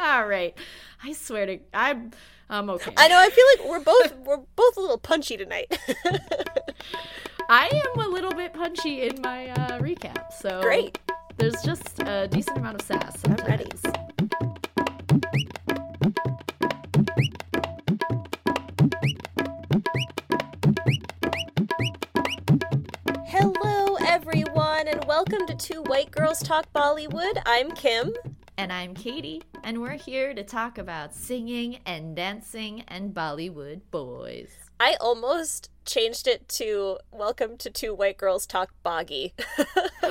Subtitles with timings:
[0.00, 0.56] All right.
[1.02, 2.12] I swear to I'm
[2.48, 2.92] I'm okay.
[2.96, 3.18] I know.
[3.18, 5.76] I feel like we're both we're both a little punchy tonight.
[7.48, 10.98] I am a little bit punchy in my uh, recap, so Great.
[11.36, 13.24] There's just a decent amount of sass.
[13.24, 13.66] I'm ready.
[23.26, 27.40] Hello, everyone, and welcome to Two White Girls Talk Bollywood.
[27.46, 28.12] I'm Kim.
[28.58, 34.50] And I'm Katie, and we're here to talk about singing and dancing and Bollywood boys.
[34.80, 39.30] I almost changed it to Welcome to Two White Girls Talk Baaghi.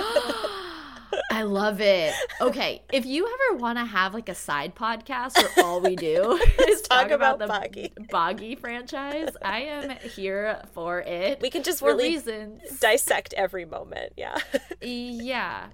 [1.29, 2.13] I love it.
[2.39, 6.39] Okay, if you ever want to have like a side podcast where all we do
[6.69, 8.07] is talk talk, about, about the Baaghi.
[8.07, 11.41] Baaghi franchise, I am here for it.
[11.41, 12.61] We can just for really reasons.
[12.79, 14.13] dissect every moment.
[14.15, 14.37] Yeah.
[14.81, 15.67] Yeah,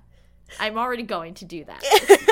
[0.59, 1.81] I'm already going to do that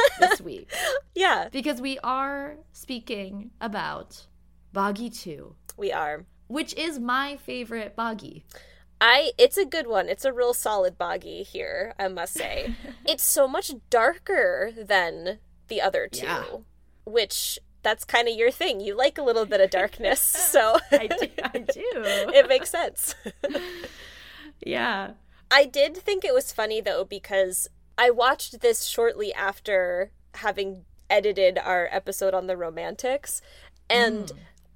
[0.19, 0.71] this, week
[1.15, 4.27] yeah, because we are speaking about
[4.73, 6.25] Baaghi Two, we are.
[6.47, 8.43] which is my favorite Baaghi.
[8.99, 10.07] I it's a good one.
[10.09, 12.75] It's a real solid Baaghi here, I must say.
[13.07, 16.43] it's so much darker than the other two, Yeah.
[17.05, 18.79] which that's kind of your thing.
[18.79, 20.19] You like a little bit of darkness,
[20.53, 21.27] so I do.
[21.43, 21.81] I do.
[21.83, 23.15] it makes sense.
[24.65, 25.11] yeah.
[25.49, 31.57] I did think it was funny though because I watched this shortly after having edited
[31.57, 33.41] our episode on the romantics
[33.89, 34.31] and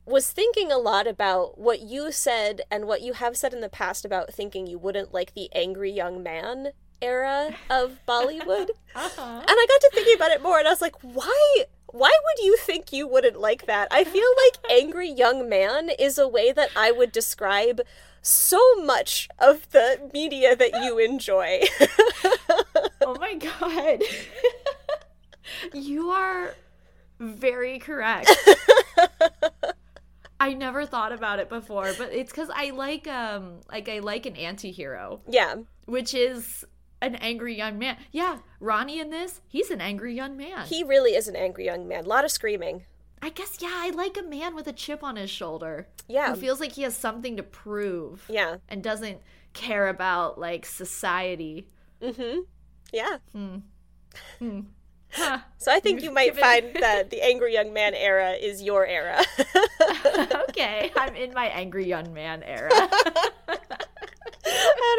[0.05, 3.69] was thinking a lot about what you said and what you have said in the
[3.69, 6.69] past about thinking you wouldn't like the angry young man
[7.01, 8.69] era of Bollywood.
[8.95, 9.21] Uh-huh.
[9.21, 12.45] And I got to thinking about it more and I was like, why why would
[12.45, 13.87] you think you wouldn't like that?
[13.89, 17.81] I feel like angry young man is a way that I would describe
[18.21, 21.61] so much of the media that you enjoy.
[23.05, 24.01] Oh my god.
[25.73, 26.55] you are
[27.19, 28.29] very correct.
[30.39, 34.25] I never thought about it before, but it's cuz I like um like I like
[34.25, 35.55] an anti-hero, yeah.
[35.85, 36.65] which is
[37.01, 37.97] an angry young man.
[38.11, 40.65] Yeah, Ronnie in this, he's an angry young man.
[40.67, 42.05] He really is an angry young man.
[42.05, 42.83] A lot of screaming.
[43.21, 45.87] I guess yeah, I like a man with a chip on his shoulder.
[46.07, 46.33] Yeah.
[46.35, 48.57] Who feels like he has something to prove Yeah.
[48.67, 49.19] and doesn't
[49.53, 51.69] care about like society.
[52.01, 52.45] Mhm.
[52.95, 53.17] Yeah.
[53.33, 53.57] Hmm.
[54.39, 54.59] Hmm.
[55.11, 55.39] Huh.
[55.59, 59.23] So I think you might find that the angry young man era is your era.
[60.49, 62.69] okay, I'm in my angry young man era.
[63.47, 63.55] How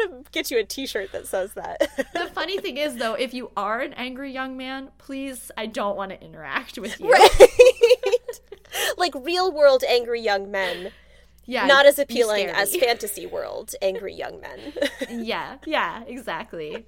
[0.07, 1.81] to get you a t-shirt that says that.
[2.13, 5.95] the funny thing is, though, if you are an angry young man, please, I don't
[5.95, 7.11] want to interact with you.
[7.11, 8.39] right.
[8.97, 10.93] like real world angry young men.
[11.45, 14.73] Yeah, not as appealing as fantasy world angry young men.
[15.11, 16.87] yeah, yeah, exactly.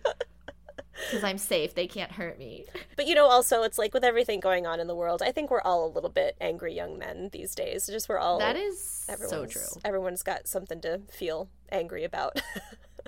[1.08, 2.66] Because I'm safe, they can't hurt me.
[2.96, 5.50] but you know, also it's like with everything going on in the world, I think
[5.50, 7.88] we're all a little bit angry young men these days.
[7.88, 9.62] Just we're all that is so true.
[9.86, 12.42] Everyone's got something to feel angry about.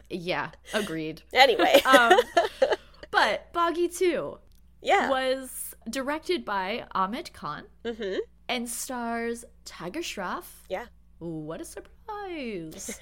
[0.09, 1.22] Yeah, agreed.
[1.34, 2.18] anyway, Um,
[3.12, 4.38] but Baaghi 2
[4.81, 5.09] yeah.
[5.09, 8.18] was directed by Ahmed Khan Mhm.
[8.50, 10.63] and stars Tiger Shroff.
[10.69, 10.85] Yeah.
[11.19, 13.00] What a surprise!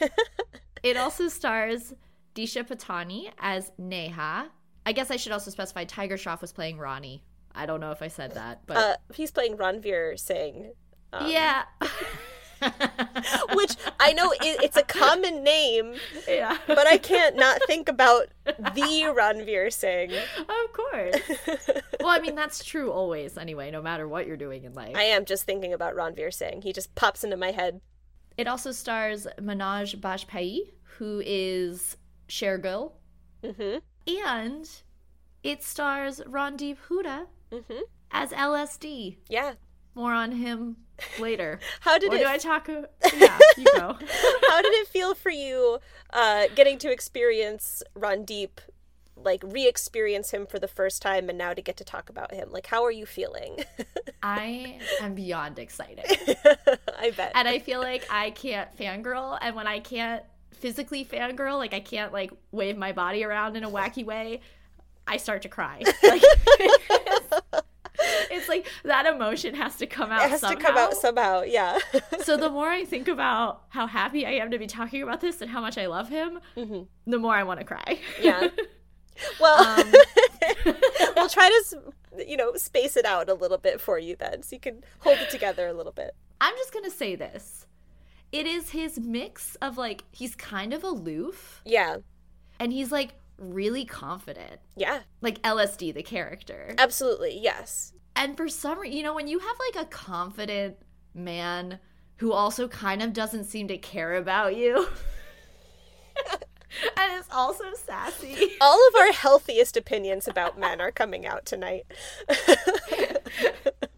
[0.83, 1.93] it also stars
[2.35, 4.49] Disha Patani as Neha.
[4.89, 7.21] I guess I should also specify Tiger Shroff was playing Ronnie.
[7.53, 10.71] I don't know if I said that, but Uh, he's playing Ranveer Singh.
[11.13, 11.65] Um, yeah,
[13.53, 15.93] Which I know it, it's a common name,
[16.27, 20.11] yeah, but I can't not think about the Ranveer Singh.
[20.39, 21.15] of course.
[21.99, 24.95] Well, I mean that's true always, anyway, no matter what you're doing in life.
[24.95, 26.63] I am just thinking about Ranveer Singh.
[26.63, 27.79] He just pops into my head.
[28.37, 31.95] It also stars Manoj Bajpayee, who is
[32.27, 32.93] Shergill,
[33.45, 34.69] hmm and
[35.43, 39.17] it stars Randeep Hooda hmm as LSD.
[39.29, 39.53] Yeah.
[39.95, 40.77] More on him
[41.19, 41.59] later.
[41.81, 42.19] How did or it?
[42.19, 42.67] do I talk?
[43.17, 43.93] Yeah, you go.
[44.49, 45.79] how did it feel for you,
[46.11, 48.59] uh, getting to experience Randeep,
[49.15, 52.49] like re-experience him for the first time, and now to get to talk about him?
[52.51, 53.59] Like, how are you feeling?
[54.23, 56.05] I am beyond excited.
[56.97, 57.31] I bet.
[57.35, 59.37] And I feel like I can't fangirl.
[59.41, 60.23] And when I can't
[60.59, 64.41] physically fangirl, like I can't like wave my body around in a wacky way,
[65.07, 65.83] I start to cry.
[66.03, 66.23] Like,
[68.31, 70.55] it's like that emotion has to come out it has somehow.
[70.57, 71.41] to come out somehow.
[71.41, 71.77] Yeah.
[72.23, 75.41] so the more I think about how happy I am to be talking about this
[75.41, 76.87] and how much I love him, Mhm.
[77.05, 77.99] the more I want to cry.
[78.21, 78.49] Yeah.
[79.39, 79.91] Well, Um,
[81.17, 81.93] we'll try to,
[82.25, 85.17] you know, space it out a little bit for you then, so you can hold
[85.17, 86.15] it together a little bit.
[86.39, 87.65] I'm just gonna say this.
[88.31, 91.97] It is his mix of like he's kind of aloof Yeah.
[92.59, 94.59] and he's like really confident.
[94.75, 94.99] Yeah.
[95.21, 96.75] Like LSD, the character.
[96.77, 97.39] Absolutely.
[97.41, 97.93] Yes.
[98.15, 100.75] And for some reason, you know, when you have like a confident
[101.13, 101.79] man
[102.17, 104.87] who also kind of doesn't seem to care about you.
[106.97, 108.51] and is also sassy.
[108.61, 111.83] All of our healthiest opinions about men are coming out tonight.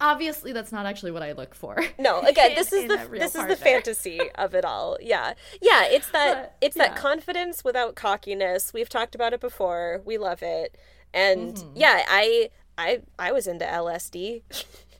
[0.00, 1.76] Obviously, that's not actually what I look for.
[1.98, 4.96] No, again, this is the this is the fantasy of it all.
[5.00, 5.84] Yeah, yeah.
[5.84, 8.72] It's that But, it's that confidence without cockiness.
[8.72, 10.00] We've talked about it before.
[10.04, 10.76] We love it,
[11.12, 11.76] and Mm-hmm.
[11.76, 14.42] yeah, I I I was into LSD,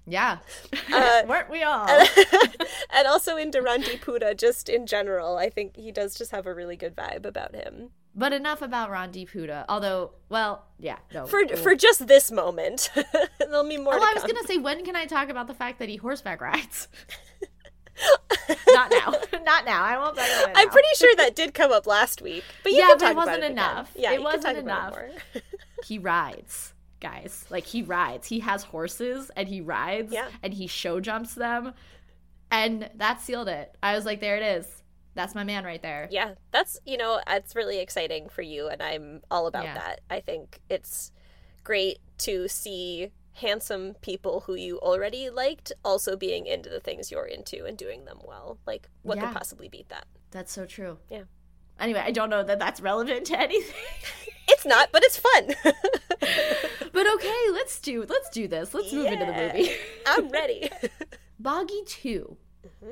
[0.06, 0.38] Yeah.
[0.92, 1.88] Uh, Weren't we all?
[1.88, 4.36] and also into Randeep Hooda.
[4.36, 7.90] Just in general, I think he does just have a really good vibe about him.
[8.20, 9.64] But enough about Randeep Hooda.
[9.68, 11.26] Although, well, yeah, no.
[11.26, 12.90] For we'll- for just this moment,
[13.38, 13.94] there'll be more.
[13.94, 14.32] Oh, to I was come.
[14.32, 16.88] gonna say, when can I talk about the fact that he horseback rides?
[18.68, 19.14] Not now.
[19.44, 19.82] Not now.
[19.82, 20.72] I won't it I'm now.
[20.72, 23.36] pretty sure that did come up last week, but you Yeah, but talk it wasn't
[23.36, 23.52] about it again.
[23.52, 23.90] enough.
[23.96, 24.92] Yeah, It wasn't enough.
[24.92, 25.10] more.
[25.84, 27.44] he rides, guys.
[27.50, 28.26] Like he rides.
[28.28, 30.12] He has horses and he rides.
[30.12, 30.28] Yeah.
[30.42, 31.74] And he show jumps them,
[32.50, 33.74] and that sealed it.
[33.82, 34.79] I was like, there it is.
[35.14, 36.08] That's my man right there.
[36.10, 39.74] Yeah, that's you know, it's really exciting for you, and I'm all about Yeah.
[39.74, 40.00] that.
[40.08, 41.10] I think it's
[41.64, 47.26] great to see handsome people who you already liked also being into the things you're
[47.26, 48.58] into and doing them well.
[48.66, 49.26] Like, what Yeah.
[49.28, 50.06] could possibly beat that?
[50.30, 50.98] That's so true.
[51.08, 51.22] Yeah.
[51.78, 53.74] Anyway, I don't know that that's relevant to anything.
[54.52, 55.54] It's not, but it's fun.
[56.92, 58.74] but okay, let's do let's do this.
[58.74, 59.70] Let's move into the movie.
[60.06, 60.68] I'm ready.
[61.40, 62.36] Baaghi 2.
[62.66, 62.90] Mm-hmm.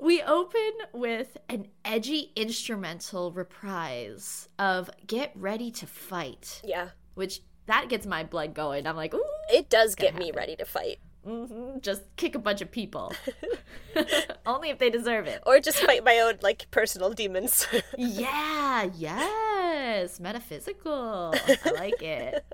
[0.00, 7.88] We open with an edgy instrumental reprise of Get Ready to Fight, yeah, which that
[7.88, 8.86] gets my blood going.
[8.86, 9.22] I'm like, ooh,
[9.52, 13.12] it does get Gonna me ready to fight, mhm, just kick a bunch of people.
[14.46, 15.42] Only if they deserve it.
[15.44, 17.66] or just fight my own like personal demons.
[17.98, 21.34] Yeah, yes, metaphysical.
[21.34, 22.44] I like it.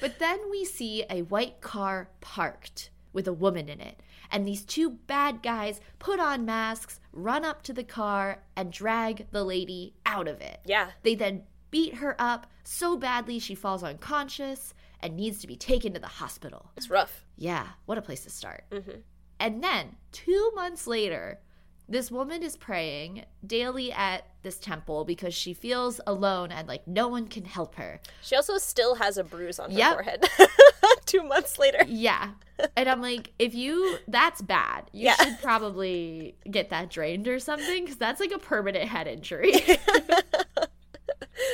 [0.00, 3.98] But then we see a white car parked with a woman in it.
[4.30, 9.30] And these two bad guys put on masks, run up to the car, and drag
[9.32, 10.60] the lady out of it.
[10.66, 11.42] yeah, They then
[11.72, 16.06] beat her up so badly she falls unconscious and needs to be taken to the
[16.06, 16.70] hospital.
[16.76, 17.24] it's rough.
[17.36, 18.64] Yeah, what a place to start.
[18.70, 19.02] Mhm.
[19.40, 21.40] And then, two months later,
[21.88, 27.06] this woman is praying daily at this temple because she feels alone and like no
[27.08, 28.00] one can help her.
[28.22, 29.94] She also still has a bruise on her Yep.
[29.94, 30.24] forehead.
[31.06, 31.78] Two months later.
[31.86, 32.30] Yeah.
[32.76, 34.90] And I'm like, if you, that's bad.
[34.92, 35.14] You Yeah.
[35.16, 39.52] should probably get that drained or something because that's like a permanent head injury.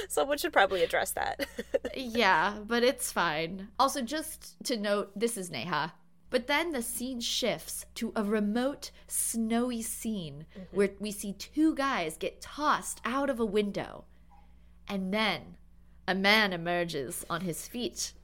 [0.09, 1.47] Someone should probably address that.
[1.97, 3.69] yeah, but it's fine.
[3.79, 5.93] Also, just to note, this is Neha.
[6.33, 10.75] But then the scene shifts to a remote, snowy scene mm-hmm.
[10.75, 14.07] where we see two guys get tossed out of a window.
[14.89, 15.57] And then
[16.09, 18.15] a man emerges on his feet.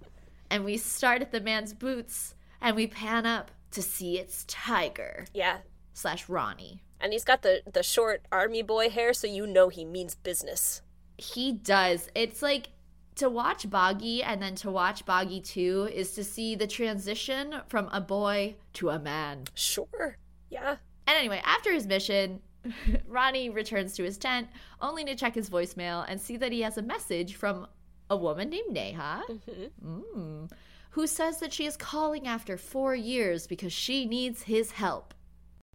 [0.50, 5.26] And we start at the man's boots and we pan up to see it's Tiger
[5.34, 5.58] yeah.
[5.92, 6.82] slash Ronnie.
[7.02, 10.80] And he's got the the short army boy hair, so you know he means business.
[11.18, 12.08] He does.
[12.14, 12.70] It's like
[13.18, 17.88] to watch Baaghi and then to watch Baaghi 2 is to see the transition from
[17.92, 19.44] a boy to a man.
[19.54, 20.16] Sure.
[20.50, 20.76] Yeah.
[21.06, 22.40] And anyway, after his mission,
[23.08, 24.48] Ronnie returns to his tent
[24.80, 27.66] only to check his voicemail and see that he has a message from
[28.10, 30.50] a woman named Neha hmm mm,
[30.90, 35.14] who says that she is calling after four years because she needs his help.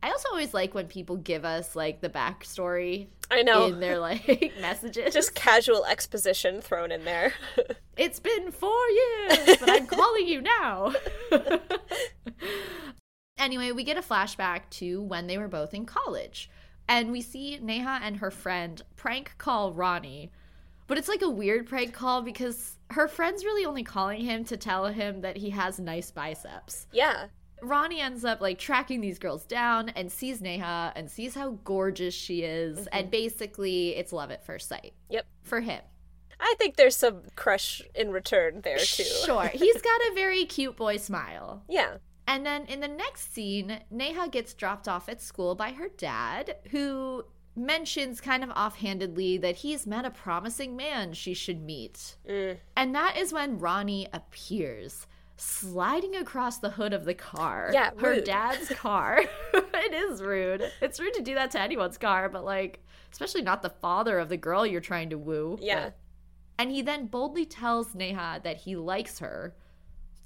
[0.04, 3.68] I also always like when people give us like the backstory I know.
[3.68, 5.14] in their like messages.
[5.14, 7.34] Just casual exposition thrown in there.
[7.96, 10.94] It's been four years, but I'm calling you now.
[13.38, 16.50] anyway, we get a flashback to when they were both in college.
[16.88, 20.32] And we see Neha and her friend prank call Ronnie.
[20.88, 24.58] But it's like a weird prank call because her friend's really only calling him to
[24.58, 26.88] tell him that he has nice biceps.
[26.92, 27.28] yeah.
[27.64, 32.14] Ronnie ends up like tracking these girls down and sees Neha and sees how gorgeous
[32.14, 32.88] she is.
[32.88, 35.26] And basically, it's love at first sight Yep.
[35.42, 35.82] for him.
[36.40, 39.04] I think there's some crush in return there too.
[39.04, 39.48] Sure.
[39.54, 41.64] He's got a very cute boy smile.
[41.70, 41.98] Yeah.
[42.28, 46.56] And then in the next scene, Neha gets dropped off at school by her dad,
[46.72, 52.18] who mentions kind of offhandedly that he's met a promising man she should meet.
[52.28, 52.58] Mm.
[52.76, 55.06] And that is when Ronnie appears,
[55.38, 57.72] sliding across the hood of the car.
[57.74, 59.24] Yeah, her dad's car.
[59.54, 60.64] it is rude.
[60.82, 64.30] It's rude to do that to anyone's car, but like, especially not the father of
[64.30, 65.58] the girl you're trying to woo.
[65.62, 65.86] Yeah.
[65.86, 65.98] But-
[66.60, 69.56] and he then boldly tells Neha that he likes her.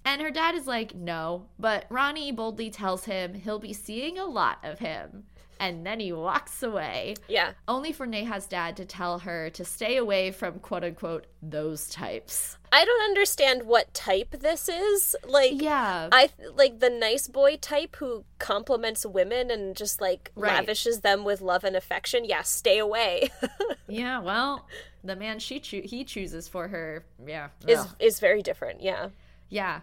[0.04, 1.48] And her dad is like, no.
[1.58, 5.24] But Ronnie boldly tells him he'll be seeing a lot of him.
[5.60, 7.16] And then he walks away.
[7.28, 7.52] Yeah.
[7.68, 12.58] Only for Neha's dad to tell her to stay away from quote unquote those types.
[12.72, 15.16] I don't understand what type this is.
[15.26, 16.10] Like, Yeah.
[16.12, 20.54] I like the nice boy type who compliments women and just like Right.
[20.56, 22.26] lavishes them with love and affection.
[22.26, 23.30] Yeah, stay away.
[23.88, 24.68] yeah, well,
[25.04, 27.50] the man she choo- he chooses for her, yeah.
[27.66, 27.96] is ugh.
[28.00, 28.82] is very different.
[28.82, 29.10] Yeah.
[29.50, 29.82] Yeah.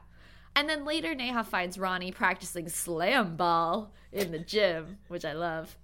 [0.56, 5.76] And then later, Neha finds Ronnie practicing slam ball in the gym, which I love.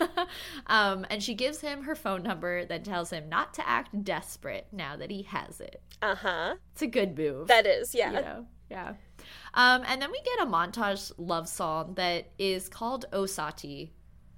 [0.66, 4.66] um, and she gives him her phone number, then tells him not to act desperate
[4.70, 5.80] now that he has it.
[6.02, 6.54] Uh huh.
[6.72, 7.48] It's a good move.
[7.48, 7.94] That is.
[7.94, 8.12] Yeah.
[8.12, 8.46] you know?
[8.70, 8.94] Yeah.
[9.54, 13.90] Um, and then we get a montage love song that is called O Saathi.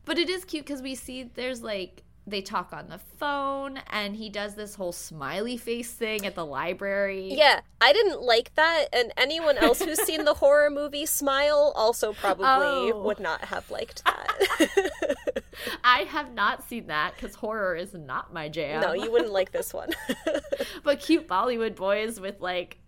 [0.05, 4.17] But it is cute because we see there's like they talk on the phone and
[4.17, 7.35] he does this whole smiley face thing at the library.
[7.35, 12.15] Yeah, I didn't like that, and anyone else who's seen the horror movie Smile also
[12.15, 12.47] probably
[12.93, 13.03] Oh.
[13.05, 15.43] would not have liked that.
[15.85, 18.81] I have not seen that because horror is not my jam.
[18.81, 19.91] no, you wouldn't like this one.
[20.83, 22.79] but cute Bollywood boys with like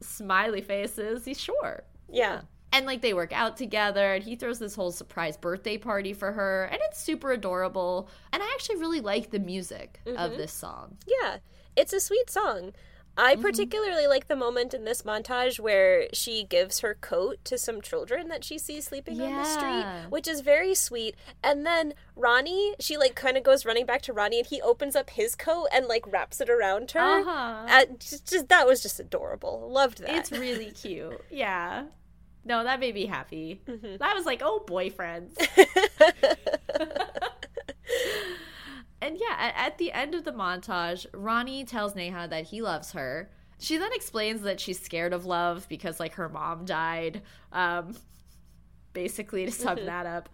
[0.00, 1.82] smiley faces, he's sure.
[2.10, 2.42] yeah.
[2.74, 6.32] And like they work out together, and he throws this whole surprise birthday party for
[6.32, 8.08] her, and it's super adorable.
[8.32, 10.96] And I actually really like the music of this song.
[11.06, 11.38] Yeah,
[11.76, 12.72] it's a sweet song.
[13.16, 13.20] Mm-hmm.
[13.26, 17.80] I particularly like the moment in this montage where she gives her coat to some
[17.80, 21.14] children that she sees sleeping on the street, which is very sweet.
[21.40, 24.96] And then Ronnie, she like kind of goes running back to Ronnie and he opens
[24.96, 27.20] up his coat and like wraps it around her.
[27.20, 27.66] Uh-huh.
[27.68, 29.70] Uh, just, just that was just adorable.
[29.70, 30.10] Loved that.
[30.10, 31.20] It's really cute.
[31.30, 31.84] Yeah.
[32.44, 33.60] No, that made me happy.
[34.00, 35.34] I was like, oh, boyfriends.
[39.00, 42.92] and yeah, at, at the end of the montage, Ronnie tells Neha that he loves
[42.92, 43.30] her.
[43.58, 47.22] She then explains that she's scared of love because, like, her mom died.
[47.52, 47.94] Um,
[48.92, 50.28] basically, to sum that up.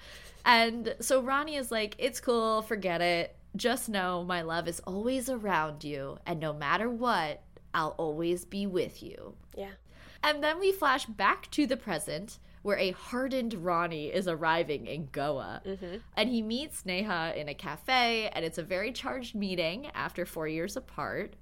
[0.44, 3.36] And so Ronnie is like, it's cool, forget it.
[3.56, 7.42] Just know my love is always around you, and no matter what,
[7.74, 9.34] I'll always be with you.
[9.56, 9.70] yeah.
[10.22, 15.08] And then we flash back to the present where a hardened Ronnie is arriving in
[15.12, 15.62] Goa.
[15.64, 15.96] Mm-hmm.
[16.14, 20.46] And he meets Neha in a cafe, and it's a very charged meeting after four
[20.46, 21.36] years apart.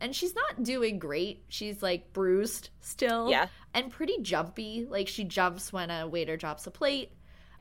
[0.00, 1.44] And she's not doing great.
[1.48, 3.30] She's like bruised still.
[3.30, 3.46] Yeah.
[3.72, 4.86] And pretty jumpy.
[4.88, 7.12] Like she jumps when a waiter drops a plate.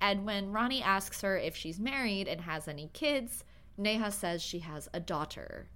[0.01, 3.43] And when Ronnie asks her if she's married and has any kids,
[3.77, 5.67] Neha says she has a daughter.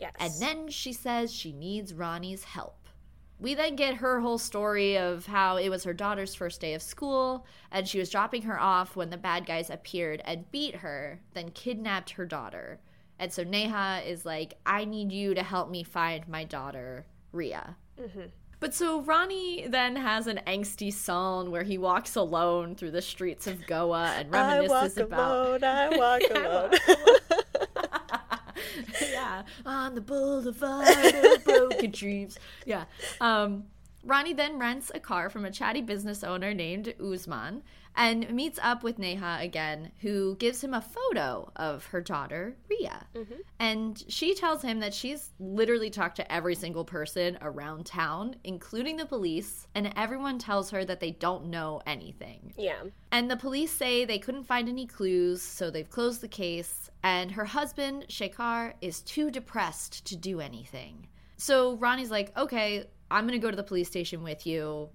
[0.00, 0.14] Yes.
[0.18, 2.85] And then she says she needs Ronnie's help.
[3.38, 6.82] We then get her whole story of how it was her daughter's first day of
[6.82, 11.20] school, and she was dropping her off when the bad guys appeared and beat her,
[11.34, 12.80] then kidnapped her daughter.
[13.18, 17.76] And so Neha is like, I need you to help me find my daughter, Ria.
[18.00, 18.28] Mm-hmm.
[18.58, 23.46] But so Ronnie then has an angsty song where he walks alone through the streets
[23.46, 25.64] of Goa and I walk reminisces about alone.
[25.64, 27.40] I walk alone.
[29.10, 32.38] yeah, on the boulevard of broken dreams.
[32.64, 32.84] Yeah.
[33.20, 33.64] Um,
[34.04, 37.62] Ronnie then rents a car from a chatty business owner named Uzman
[37.96, 43.06] and meets up with Neha again, who gives him a photo of her daughter, Ria.
[43.14, 43.34] Mm-hmm.
[43.58, 48.96] And she tells him that she's literally talked to every single person around town, including
[48.96, 52.52] the police, and everyone tells her that they don't know anything.
[52.56, 52.82] yeah.
[53.12, 56.90] And the police say they couldn't find any clues, so they've closed the case.
[57.02, 61.06] And her husband, Shekhar, is too depressed to do anything.
[61.38, 64.90] So Ronnie's like, okay, I'm gonna go to the police station with you.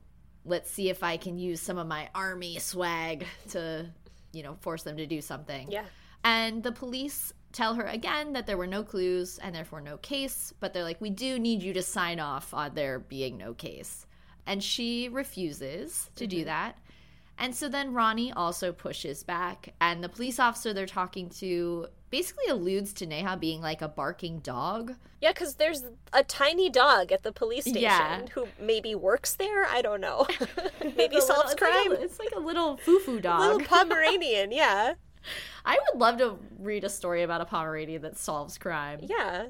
[0.46, 3.86] Let's see if I can use some of my army swag to,
[4.32, 5.72] you know, force them to do something.
[5.72, 5.86] Yeah.
[6.24, 10.54] And the police tell her again that there were no clues and therefore no case,
[10.60, 14.06] but they're like, we do need you to sign off on there being no case.
[14.46, 16.46] And she refuses to do mm-hmm.
[16.46, 16.78] that.
[17.38, 22.46] And so then Ronnie also pushes back, and the police officer they're talking to basically
[22.50, 24.94] alludes to Neha being like a barking dog.
[25.22, 28.22] Yeah, because there's a tiny dog at the police station Yeah.
[28.34, 29.65] who maybe works there.
[29.65, 30.27] I don't know.
[30.98, 31.91] maybe solves little- crime.
[31.94, 33.39] It's like a, it's like a little foo-foo dog.
[33.39, 34.94] Little Pomeranian, yeah.
[35.65, 39.00] I would love to read a story about a Pomeranian that solves crime.
[39.01, 39.48] Yeah.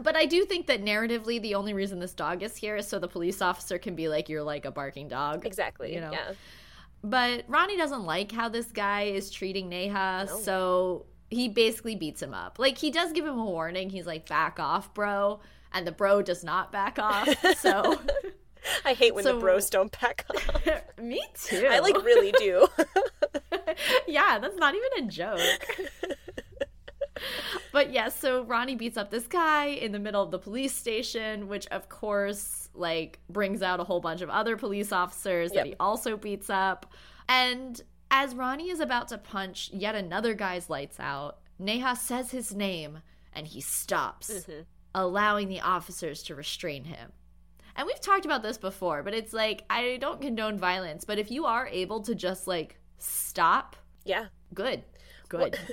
[0.00, 2.98] But I do think that narratively, the only reason this dog is here is so
[2.98, 5.94] the police officer can be like, "You're like a barking dog." Exactly.
[5.94, 6.12] You know.
[6.12, 6.32] Yeah.
[7.02, 12.32] But Ronnie doesn't like how this guy is treating Neha, so he basically beats him
[12.34, 12.58] up.
[12.58, 13.90] Like he does give him a warning.
[13.90, 15.40] He's like, "Back off, bro,"
[15.72, 17.28] and the bro does not back off.
[17.58, 18.00] So,
[18.84, 20.66] I hate when So- the bros don't back off.
[21.00, 21.66] me too.
[21.70, 22.66] I like really do.
[24.06, 25.40] yeah, that's not even a joke.
[27.72, 31.48] but yes, so Ronnie beats up this guy in the middle of the police station,
[31.48, 35.64] which of course like brings out a whole bunch of other police officers Yep.
[35.64, 36.92] that he also beats up.
[37.28, 37.80] And
[38.18, 43.00] As Ronnie is about to punch yet another guy's lights out, Neha says his name
[43.34, 44.62] and he stops, Mm-hmm.
[44.94, 47.12] allowing the officers to restrain him.
[47.76, 51.30] And we've talked about this before, but it's like, I don't condone violence, but if
[51.30, 54.26] you are able to just like stop, Yeah.
[54.54, 54.82] good.
[55.28, 55.58] Good.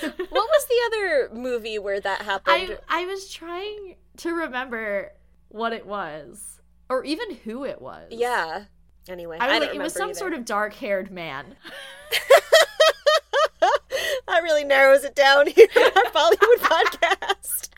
[0.00, 2.78] What was the other movie where that happened?
[2.88, 5.12] I I was trying to remember
[5.48, 8.08] what it was or even who it was.
[8.12, 8.64] yeah.
[9.08, 10.18] Anyway, I I, don't like, it was some either.
[10.18, 11.56] sort of dark-haired man.
[13.60, 17.68] that really narrows it down here on our Bollywood podcast.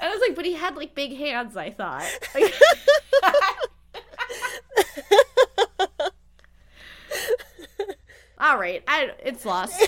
[0.00, 1.56] I was like, but he had like big hands.
[1.56, 2.04] I thought.
[2.34, 2.52] Like-
[8.38, 9.80] All right, I it's lost.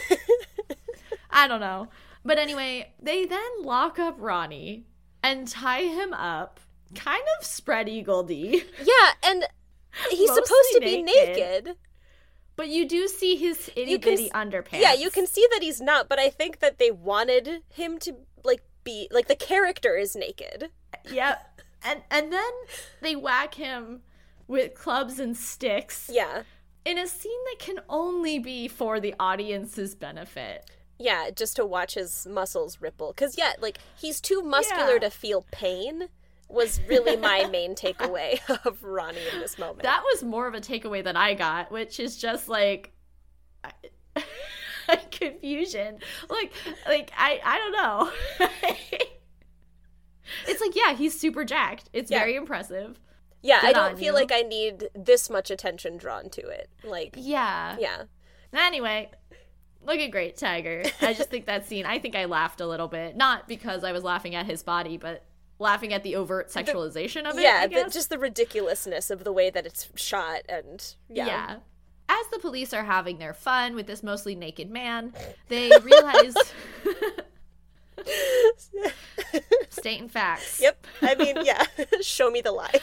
[1.30, 1.88] I don't know,
[2.24, 4.84] but anyway, they then lock up Ronnie
[5.24, 6.60] and tie him up,
[6.94, 8.62] kind of spread eagledy.
[8.78, 9.44] Yeah, and
[10.10, 11.36] he's supposed to be naked.
[11.64, 11.76] naked.
[12.56, 14.80] But you do see his itty bitty underpants.
[14.80, 18.14] Yeah, you can see that he's not, but I think that they wanted him to
[18.44, 20.70] like be like the character is naked.
[21.10, 21.60] Yep.
[21.82, 22.52] And and then
[23.00, 24.02] they whack him
[24.46, 26.42] with clubs and sticks Yeah.
[26.84, 30.70] in a scene that can only be for the audience's benefit.
[30.98, 33.12] Yeah, just to watch his muscles ripple.
[33.14, 34.98] Cause yeah, like he's too muscular Yeah.
[35.00, 36.08] to feel pain
[36.48, 39.82] was really my main takeaway of Ronnie in this moment.
[39.82, 42.92] That was more of a takeaway than I got, which is just like
[45.10, 45.98] confusion.
[46.28, 46.52] Like
[46.86, 48.48] like I I don't know.
[50.46, 51.90] it's like yeah, he's super jacked.
[51.92, 52.20] It's Yeah.
[52.20, 53.00] very impressive.
[53.42, 54.20] yeah, I don't feel you.
[54.20, 56.68] like I need this much attention drawn to it.
[56.82, 57.76] Like Yeah.
[57.78, 58.02] yeah.
[58.52, 59.10] Anyway,
[59.84, 60.82] looking great, Tiger.
[61.00, 63.16] I just think that scene, I think I laughed a little bit.
[63.16, 65.24] Not because I was laughing at his body, but
[65.58, 67.42] laughing at the overt sexualization of it.
[67.42, 71.26] yeah, the, just the ridiculousness of the way that it's shot and yeah.
[71.26, 71.56] yeah.
[72.08, 75.14] As the police are having their fun with this mostly naked man,
[75.48, 76.34] they realize.
[79.70, 80.60] Stating facts.
[80.60, 80.86] Yep.
[81.00, 81.64] I mean, yeah.
[82.02, 82.74] Show me the lie.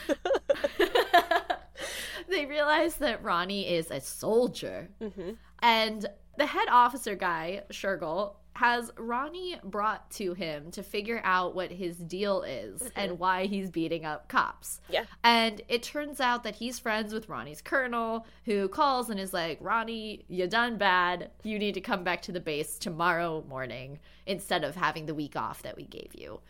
[2.30, 4.90] they realize that Ronnie is a soldier.
[5.00, 5.32] Mm-hmm.
[5.60, 11.72] And the head officer guy, Shergill, has Ronnie brought to him to figure out what
[11.72, 13.00] his deal is mm-hmm.
[13.00, 14.82] and why he's beating up cops.
[14.90, 15.06] Yeah.
[15.24, 19.58] And it turns out that he's friends with Ronnie's colonel, who calls and is like,
[19.62, 21.32] Ronnie, you done bad.
[21.44, 25.36] You need to come back to the base tomorrow morning instead of having the week
[25.36, 26.42] off that we gave you.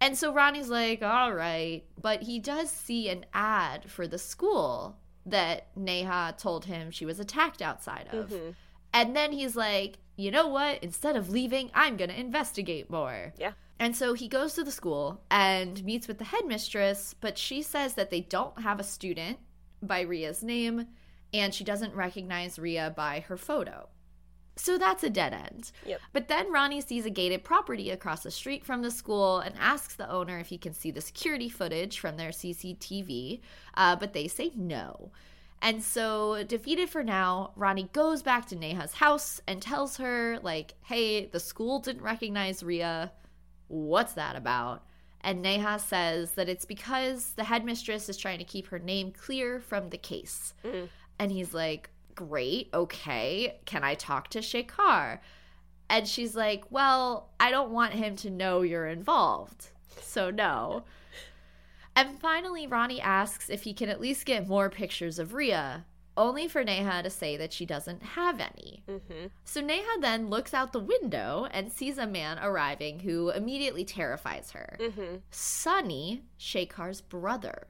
[0.00, 1.84] And so Ronnie's like, all right.
[2.00, 7.20] But he does see an ad for the school that Neha told him she was
[7.20, 8.30] attacked outside of.
[8.30, 8.50] Mm-hmm.
[8.92, 10.82] And then he's like, you know what?
[10.82, 13.32] Instead of leaving, I'm going to investigate more.
[13.38, 13.52] Yeah.
[13.78, 17.94] And so he goes to the school and meets with the headmistress, but she says
[17.94, 19.38] that they don't have a student
[19.82, 20.86] by Ria's name
[21.32, 23.88] and she doesn't recognize Ria by her photo.
[24.56, 25.72] So that's a dead end.
[25.86, 26.00] Yep.
[26.12, 29.94] But then Ronnie sees a gated property across the street from the school and asks
[29.94, 33.40] the owner if he can see the security footage from their CCTV,
[33.74, 35.12] uh, but they say no.
[35.62, 40.74] And so, defeated for now, Ronnie goes back to Neha's house and tells her, like,
[40.84, 43.12] hey, the school didn't recognize Ria.
[43.68, 44.84] What's that about?
[45.20, 49.60] And Neha says that it's because the headmistress is trying to keep her name clear
[49.60, 50.54] from the case.
[50.64, 50.88] Mm.
[51.18, 53.58] And he's like, great, okay.
[53.66, 55.18] Can I talk to Shekhar?
[55.90, 59.66] And she's like, well, I don't want him to know you're involved.
[60.00, 60.84] So, no.
[61.96, 65.84] And finally, Ronnie asks if he can at least get more pictures of Ria,
[66.16, 68.82] only for Neha to say that she doesn't have any.
[68.88, 69.26] Mm-hmm.
[69.44, 74.50] So Neha then looks out the window and sees a man arriving who immediately terrifies
[74.52, 74.76] her.
[74.80, 75.16] Mm-hmm.
[75.30, 77.66] Sunny, Shekhar's brother.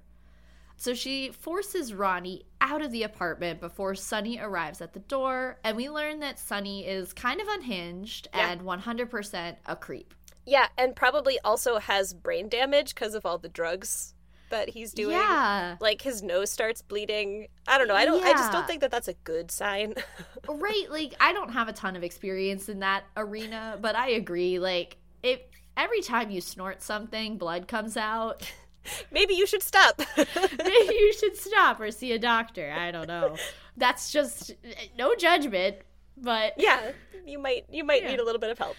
[0.76, 5.76] So she forces Ronnie out of the apartment before Sunny arrives at the door, and
[5.76, 8.50] we learn that Sunny is kind of unhinged Yeah.
[8.50, 10.14] and 100% a creep.
[10.46, 14.14] Yeah, and probably also has brain damage because of all the drugs
[14.50, 15.16] that he's doing.
[15.16, 15.76] Yeah.
[15.80, 17.46] Like his nose starts bleeding.
[17.68, 17.94] I don't know.
[17.94, 18.22] I don't.
[18.24, 19.94] I just don't think that that's a good sign.
[20.48, 24.58] Right, like I don't have a ton of experience in that arena, but I agree.
[24.58, 25.38] Like if
[25.76, 28.50] every time you snort something, blood comes out,
[29.12, 30.00] Maybe you should stop.
[30.16, 32.72] maybe you should stop or see a doctor.
[32.76, 33.36] I don't know.
[33.76, 34.54] That's just
[34.98, 35.76] no judgment,
[36.16, 36.92] but yeah,
[37.26, 37.66] you might.
[37.70, 38.10] You might Yeah.
[38.12, 38.76] need a little bit of help.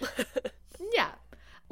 [0.92, 1.12] yeah.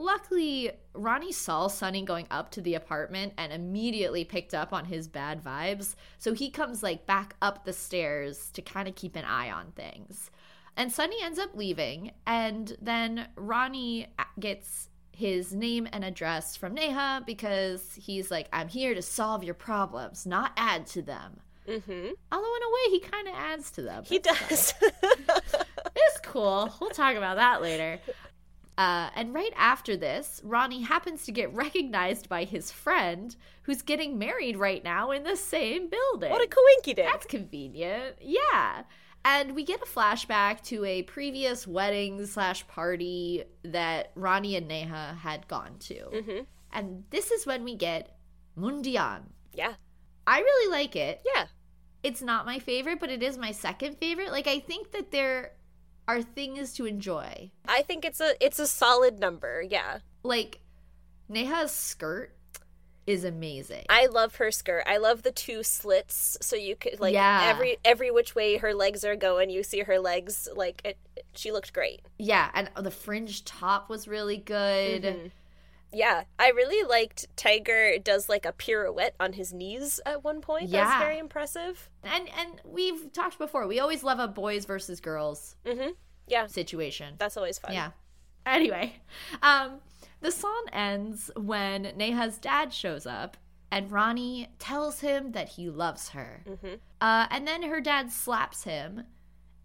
[0.01, 5.07] Luckily, Ronnie saw Sunny going up to the apartment and immediately picked up on his
[5.07, 5.95] bad vibes.
[6.17, 9.73] So he comes like back up the stairs to kind of keep an eye on
[9.73, 10.31] things.
[10.75, 14.07] And Sunny ends up leaving, and then Ronnie
[14.39, 19.53] gets his name and address from Neha because he's like, I'm here to solve your
[19.53, 21.41] problems, not add to them.
[21.69, 22.13] Mm-hmm.
[22.33, 24.05] Although, in a way, he kind of adds to them.
[24.07, 24.73] He does.
[24.83, 26.75] it's cool.
[26.81, 28.01] We'll talk about that later.
[28.81, 34.19] Uh, and right after this, Ronnie happens to get recognized by his friend who's getting
[34.19, 36.31] married right now in the same building.
[36.31, 37.07] what a coinky dink.
[37.11, 38.17] That's convenient.
[38.23, 38.85] Yeah.
[39.23, 45.19] And we get a flashback to a previous wedding slash party that Ronnie and Neha
[45.21, 45.95] had gone to.
[45.95, 46.43] Mm-hmm.
[46.73, 48.17] And this is when we get
[48.59, 49.25] Mundian.
[49.53, 49.75] Yeah.
[50.27, 51.21] I really like it.
[51.35, 51.49] Yeah.
[52.03, 54.33] It's not my favorite, but it is my second favorite.
[54.33, 55.53] Like, I think that there
[56.17, 57.51] are things to enjoy.
[57.69, 59.63] I think it's a it's a solid number.
[59.69, 59.99] Yeah.
[60.23, 60.61] Like,
[61.31, 62.33] Neha's skirt
[63.07, 63.85] is amazing.
[63.89, 64.85] I love her skirt.
[64.87, 67.41] I love the two slits so you could like Yeah.
[67.51, 70.99] every every which way her legs are going, you see her legs like it,
[71.35, 72.03] she looked great.
[72.19, 75.03] yeah, and the fringe top was really good.
[75.03, 75.31] Mhm.
[75.93, 80.71] Yeah, I really liked Tiger does like a pirouette on his knees at one point.
[80.71, 80.99] That's Yeah.
[81.01, 81.91] very impressive.
[82.05, 83.67] And and we've talked before.
[83.67, 85.95] We always love a boys versus girls Mhm.
[86.27, 87.17] Yeah, situation.
[87.19, 87.73] that's always fun.
[87.73, 87.91] Yeah.
[88.47, 89.01] Anyway,
[89.43, 89.81] um,
[90.21, 93.37] the song ends when Neha's dad shows up
[93.73, 96.43] and Ronnie tells him that he loves her.
[96.47, 96.81] Mhm.
[97.01, 99.07] Uh, and then her dad slaps him,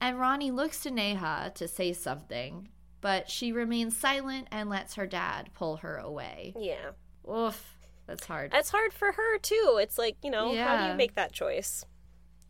[0.02, 2.70] and Ronnie looks to Neha to say something,
[3.06, 6.56] but she remains silent and lets her dad pull her away.
[6.60, 6.90] Yeah.
[7.32, 8.50] Oof, that's hard.
[8.50, 9.78] That's hard for her too.
[9.80, 11.86] It's like, you know, how do you make that choice?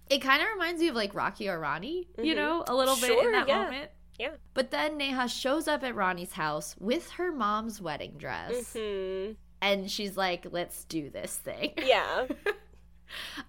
[0.09, 2.35] It kind of reminds me of like Rocky or Ronnie, you Mhm.
[2.37, 3.63] know, a little bit Sure, in that yeah.
[3.63, 3.91] moment.
[4.17, 4.35] Yeah.
[4.53, 8.71] But then Neha shows up at Ronnie's house with her mom's wedding dress.
[8.77, 11.73] hmm And she's like, let's do this thing.
[11.83, 12.27] Yeah.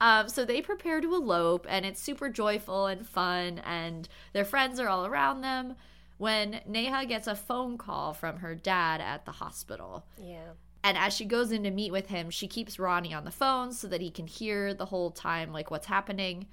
[0.01, 4.79] Um, so they prepare to elope, and it's super joyful and fun, and their friends
[4.81, 5.77] are all around them
[6.19, 10.07] when Neha gets a phone call from her dad at the hospital.
[10.19, 10.53] Yeah.
[10.83, 13.73] And as she goes in to meet with him, she keeps Ronnie on the phone
[13.73, 16.47] so that he can hear the whole time, like what's happening.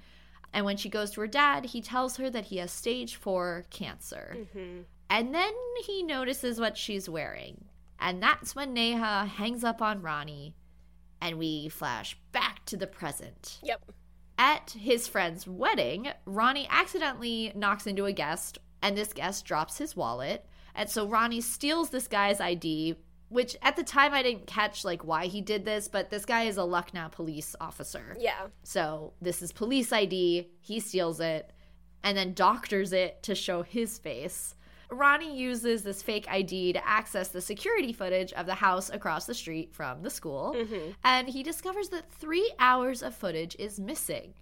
[0.52, 3.64] And when she goes to her dad, he tells her that he has stage four
[3.70, 4.36] cancer.
[4.52, 5.52] hmm And then
[5.84, 7.64] he notices what she's wearing.
[8.00, 10.54] And that's when Neha hangs up on Ronnie,
[11.20, 13.58] and we flash back to the present.
[13.62, 13.92] Yep.
[14.36, 19.96] At his friend's wedding, Ronnie accidentally knocks into a guest, and this guest drops his
[19.96, 20.44] wallet.
[20.74, 22.96] And so Ronnie steals this guy's ID,
[23.30, 26.42] which at the time I didn't catch like why he did this, but this guy
[26.42, 28.14] is a Lucknow police officer.
[28.20, 28.48] Yeah.
[28.62, 30.50] So this is police ID.
[30.60, 31.50] He steals it
[32.02, 34.54] and then doctors it to show his face.
[34.90, 39.32] Ronnie uses this fake ID to access the security footage of the house across the
[39.32, 44.34] street from the school, hmm and he discovers that three hours of footage is missing.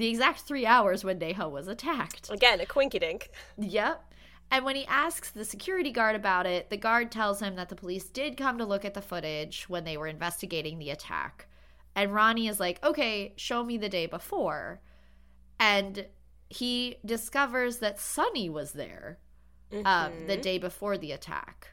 [0.00, 2.30] The exact three hours when Neha was attacked.
[2.30, 3.30] Again, a quinky dink.
[3.58, 4.02] Yep.
[4.50, 7.76] And when he asks the security guard about it, the guard tells him that the
[7.76, 11.46] police did come to look at the footage when they were investigating the attack.
[11.94, 14.80] And Ronnie is like, okay, show me the day before.
[15.58, 16.06] And
[16.48, 19.18] he discovers that Sunny was there
[19.84, 20.42] um, the Mhm.
[20.42, 21.68] day before the attack.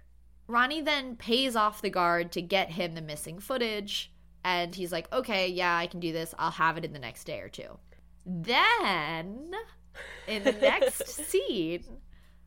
[0.48, 4.12] Ronnie then pays off the guard to get him the missing footage.
[4.44, 6.36] And he's like, okay, yeah, I can do this.
[6.38, 7.80] I'll have it in the next day or two.
[8.28, 9.52] Then,
[10.28, 11.84] in the next scene,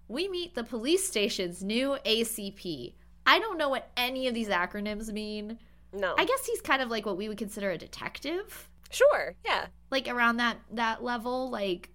[0.09, 2.93] we meet the police station's new ACP.
[3.27, 5.59] I don't know what any of these acronyms mean.
[5.93, 6.15] No.
[6.19, 9.35] I guess he's kind of like what we would consider a detective, Sure.
[9.45, 9.67] Yeah.
[9.91, 11.49] like around that that level.
[11.51, 11.89] Like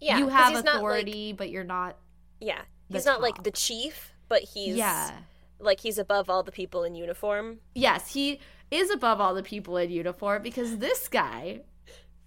[0.00, 0.18] Yeah.
[0.18, 1.96] you have not, like- authority, but you're not.
[2.40, 2.62] yeah.
[2.88, 5.12] He's not like the chief, but he's yeah.
[5.58, 7.58] like he's above all the people in uniform.
[7.74, 8.38] Yes, he
[8.70, 11.62] is above all the people in uniform because this guy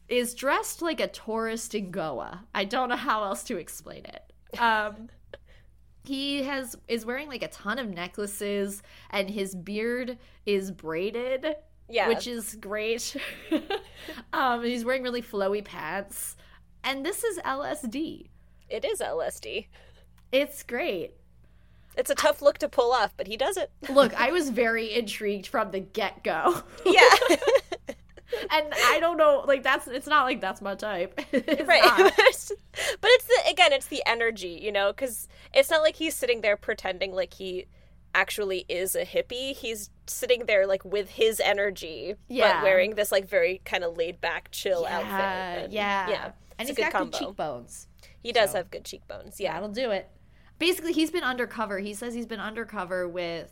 [0.10, 2.44] is dressed like a tourist in Goa.
[2.54, 4.60] I don't know how else to explain it.
[4.60, 5.10] Um,
[6.04, 11.56] he has is wearing like a ton of necklaces, and his beard is braided,
[11.90, 12.08] Yeah.
[12.08, 13.16] which is great.
[14.34, 16.36] um, he's wearing really flowy pants,
[16.84, 18.30] and this is LSD.
[18.70, 19.68] it is LSD.
[20.32, 21.14] It's great.
[21.98, 23.72] It's a tough look to pull off, but he does it.
[23.90, 26.62] Look, I was very intrigued from the get go.
[26.86, 27.10] Yeah.
[28.52, 31.20] And I don't know, like that's it's not like that's my type.
[31.34, 31.82] It's right.
[33.02, 36.42] but it's the again, it's the energy, you know, cuz it's not like he's sitting
[36.42, 37.66] there pretending like he
[38.14, 39.54] actually is a hippie.
[39.56, 42.54] He's sitting there like with his energy, Yeah.
[42.56, 45.64] but wearing this like very kind of laid back, chill yeah, outfit.
[45.66, 46.32] And, yeah, yeah.
[46.58, 47.12] And he's got combo.
[47.12, 47.88] good cheekbones.
[48.24, 48.58] He does So.
[48.58, 49.40] have good cheekbones.
[49.40, 49.54] Yeah.
[49.54, 50.10] That'll do it.
[50.58, 51.80] Basically, he's been undercover.
[51.80, 53.52] He says he's been undercover with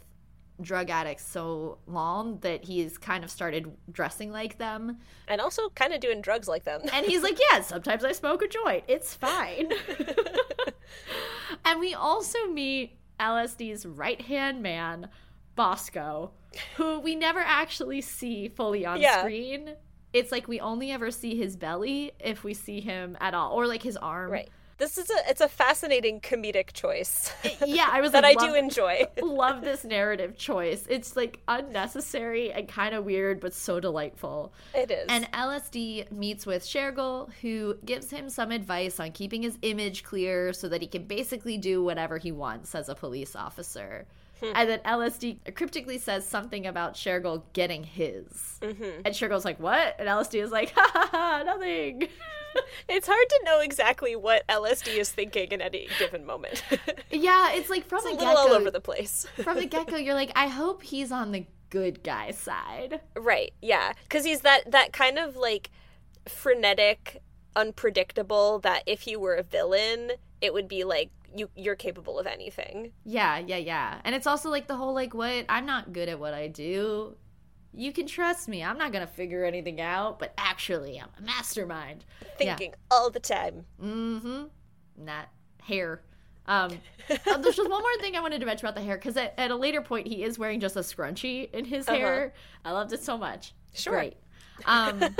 [0.63, 4.97] drug addicts so long that he's kind of started dressing like them.
[5.27, 6.81] And also kind of doing drugs like them.
[6.91, 8.83] And he's like, yeah, sometimes I smoke a joint.
[8.87, 9.71] It's fine.
[11.65, 15.09] and we also meet LSD's right hand man,
[15.55, 16.31] Bosco,
[16.75, 19.19] who we never actually see fully on Yeah.
[19.19, 19.75] screen.
[20.11, 23.65] It's like we only ever see his belly if we see him at all, or
[23.65, 24.31] like his arm.
[24.31, 24.49] Right.
[24.77, 27.31] This is a it's a fascinating comedic choice
[27.65, 29.07] Yeah, I was that like, I do enjoy.
[29.21, 30.85] love this narrative choice.
[30.89, 34.53] It's like unnecessary and kind of weird, but so delightful.
[34.73, 35.05] It is.
[35.09, 40.53] And LSD meets with Shergill, who gives him some advice on keeping his image clear
[40.53, 44.05] so that he can basically do whatever he wants as a police officer.
[44.41, 44.51] Hmm.
[44.55, 48.59] And then LSD cryptically says something about Shergill getting his.
[48.61, 49.01] Mm-hmm.
[49.05, 49.95] And Shergill's like, What?
[49.99, 52.07] And LSD is like, Ha ha ha, nothing.
[52.87, 56.63] it's hard to know exactly what LSD is thinking in any given moment.
[57.11, 59.25] yeah, it's like from it's a the little get all over the place.
[59.43, 63.01] From the get go, you're like, I hope he's on the good guy side.
[63.15, 63.53] Right.
[63.61, 63.93] Yeah.
[64.03, 65.71] Because he's that that kind of like
[66.27, 67.21] frenetic,
[67.55, 68.59] unpredictable.
[68.59, 70.11] That if he were a villain,
[70.41, 72.91] it would be like you you're capable of anything.
[73.05, 73.99] Yeah, yeah, yeah.
[74.03, 77.15] And it's also like the whole like what I'm not good at what I do.
[77.75, 78.63] You can trust me.
[78.63, 82.05] I'm not going to figure anything out, but actually, I'm a mastermind.
[82.37, 83.65] Thinking all the time.
[83.81, 84.49] Mm Mhm.
[84.97, 85.27] Not
[85.61, 86.01] hair.
[86.45, 86.71] Um
[87.09, 89.33] uh, there's just one more thing I wanted to mention about the hair cuz at,
[89.37, 91.97] at a later point he is wearing just a scrunchie in his Uh-huh.
[91.97, 92.33] hair.
[92.65, 93.53] I loved it so much.
[93.73, 93.93] Sure.
[93.93, 94.17] Great.
[94.65, 95.01] Um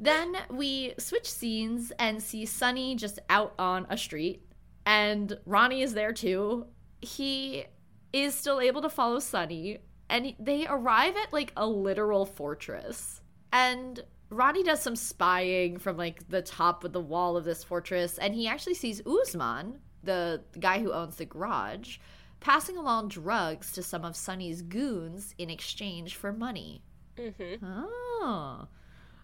[0.00, 4.44] Then we switch scenes and see Sunny just out on a street,
[4.86, 6.66] and Ronnie is there too.
[7.02, 7.64] He
[8.12, 9.78] is still able to follow Sunny,
[10.08, 13.20] and they arrive at like a literal fortress.
[13.52, 18.18] And Ronnie does some spying from like the top of the wall of this fortress,
[18.18, 21.98] and he actually sees Uzman, the guy who owns the garage,
[22.40, 26.82] passing along drugs to some of Sunny's goons in exchange for money.
[27.16, 27.64] Mm-hmm.
[27.64, 28.68] Oh.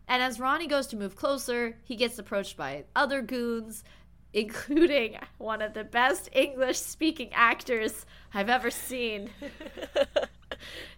[0.08, 3.84] And as Ronnie goes to move closer, he gets approached by other goons,
[4.32, 9.30] including one of the best English speaking actors I've ever seen.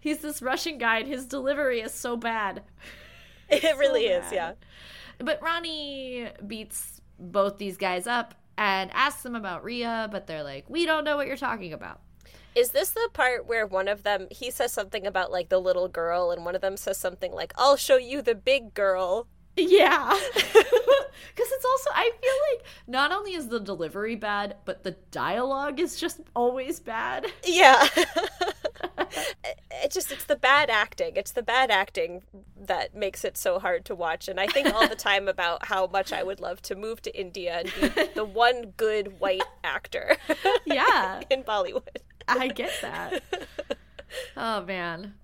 [0.00, 2.62] He's this Russian guy, and his delivery is so bad.
[3.48, 4.24] It really is.
[4.33, 4.55] Yeah.
[5.18, 10.68] But Ronnie beats both these guys up and asks them about Ria, but they're like,
[10.68, 12.00] we don't know what you're talking about.
[12.57, 15.88] Is this the part where one of them he says something about like the little
[15.88, 20.19] girl, and one of them says something like, "I'll show you the big girl." Yeah.
[21.35, 25.79] Because it's also, I feel like not only is the delivery bad, but the dialogue
[25.81, 27.27] is just always bad.
[27.45, 27.87] Yeah.
[29.71, 31.12] it just it's the bad acting.
[31.16, 32.23] It's the bad acting
[32.59, 34.29] that makes it so hard to watch.
[34.29, 37.19] And I think all the time about how much I would love to move to
[37.19, 40.16] India and be the one good white actor
[40.64, 41.99] Yeah, in Bollywood.
[42.29, 43.23] I get that.
[44.37, 45.14] Oh, man.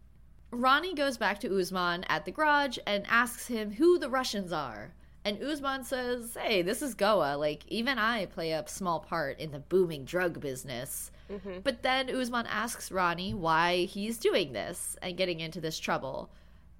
[0.53, 4.93] Ronnie goes back to Uzman at the garage and asks him who the Russians are.
[5.25, 7.37] And Uzman says, Hey, this is Goa.
[7.37, 11.11] Like, even I play a small part in the booming drug business.
[11.31, 11.61] Mm-hmm.
[11.65, 16.31] But then Uzman asks Ronnie why he's doing this and getting into this trouble.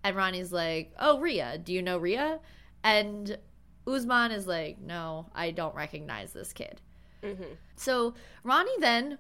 [0.05, 2.41] And Ronnie's like, Oh, Ria, do you know Ria?
[2.85, 3.39] And
[3.87, 6.81] Uzman is like, No, I don't recognize this kid.
[7.23, 7.55] Mm-hmm.
[7.77, 9.19] So Ronnie then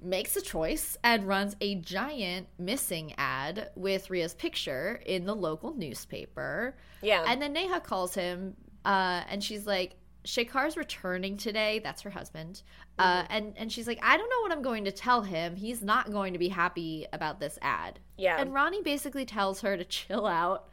[0.00, 5.74] makes a choice and runs a giant missing ad with Ria's picture in the local
[5.74, 6.76] newspaper.
[7.02, 7.24] Yeah.
[7.26, 11.78] And then Neha calls him uh, and she's like, Shekhar's returning today.
[11.78, 12.62] That's her husband.
[12.98, 15.54] Uh, and, and she's like, I don't know what I'm going to tell him.
[15.54, 18.00] He's not going to be happy about this ad.
[18.18, 18.40] Yeah.
[18.40, 20.68] And Ronnie basically tells her to chill out.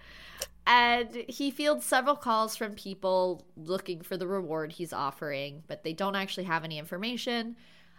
[0.65, 5.93] And he fields several calls from people looking for the reward he's offering, but they
[5.93, 7.55] don't actually have any information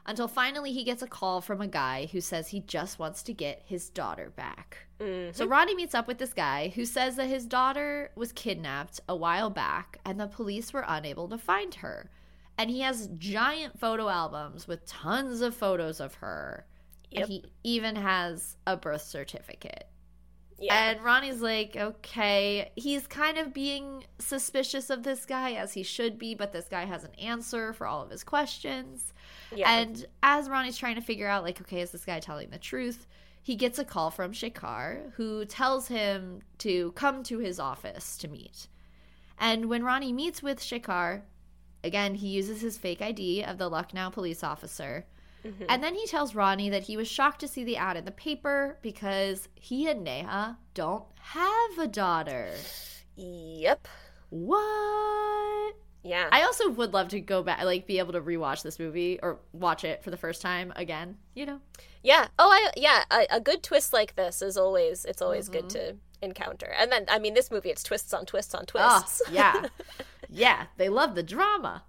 [0.07, 3.33] until finally he gets a call from a guy who says he just wants to
[3.33, 4.79] get his daughter back.
[4.99, 5.49] So mm-hmm.
[5.49, 9.51] Ronnie meets up with this guy who says that his daughter was kidnapped a while
[9.51, 12.11] back and the police were unable to find her.
[12.57, 16.67] And he has giant photo albums with tons of photos of her.
[17.11, 17.23] Yep.
[17.23, 19.88] And he even has a birth certificate.
[20.59, 20.90] yeah.
[20.90, 26.19] And Ronnie's like, okay, he's kind of being suspicious of this guy as he should
[26.19, 29.12] be, but this guy has an answer for all of his questions.
[29.54, 29.70] Yeah.
[29.70, 33.07] And as Ronnie's trying to figure out, like, okay, is this guy telling the truth?
[33.42, 38.28] He gets a call from Shekhar, who tells him to come to his office to
[38.28, 38.68] meet.
[39.38, 41.22] And when Ronnie meets with Shekhar,
[41.83, 45.04] again, he uses his fake ID of the Lucknow police officer.
[45.44, 45.64] Mm-hmm.
[45.68, 48.11] And then he tells Ronnie that he was shocked to see the ad in the
[48.11, 52.50] paper because he and Neha don't have a daughter.
[53.16, 53.87] yep.
[54.30, 55.74] What?
[56.05, 56.29] Yeah.
[56.31, 59.40] I also would love to go back, like, be able to rewatch this movie or
[59.53, 61.17] watch it for the first time again.
[61.35, 61.61] You know?
[62.03, 62.29] Yeah.
[62.38, 63.03] Oh, I yeah.
[63.11, 65.79] A, a good twist like this is always it's always good Mm-hmm.
[65.79, 66.73] to encounter.
[66.79, 69.23] And then I mean, this movie it's twists on twists on Oh, twists.
[69.31, 69.67] yeah.
[70.29, 71.85] yeah, they love the drama.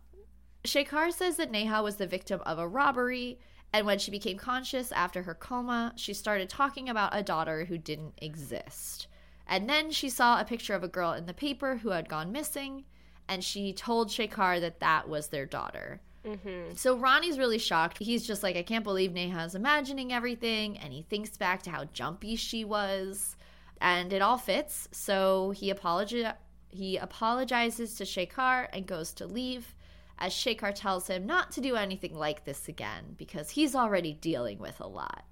[0.64, 3.40] Shekhar says that Neha was the victim of a robbery
[3.74, 7.78] And when she became conscious after her coma, she started talking about a daughter who
[7.78, 9.08] didn't exist.
[9.48, 12.32] And then she saw a picture of a girl in the paper who had gone
[12.32, 12.86] missing,
[13.28, 16.02] and she told Shekhar that that was their daughter.
[16.26, 16.74] Mm-hmm.
[16.76, 18.00] So Ronnie's really shocked.
[18.00, 20.78] He's just like, I can't believe Neha's imagining everything.
[20.78, 23.36] And he thinks back to how jumpy she was.
[23.80, 24.88] And it all fits.
[24.92, 26.36] So he, apologi-
[26.70, 29.76] he apologizes to Shekhar and goes to leave
[30.18, 34.60] as Shekhar tells him not to do anything like this again because he's already dealing
[34.60, 35.26] with a lot.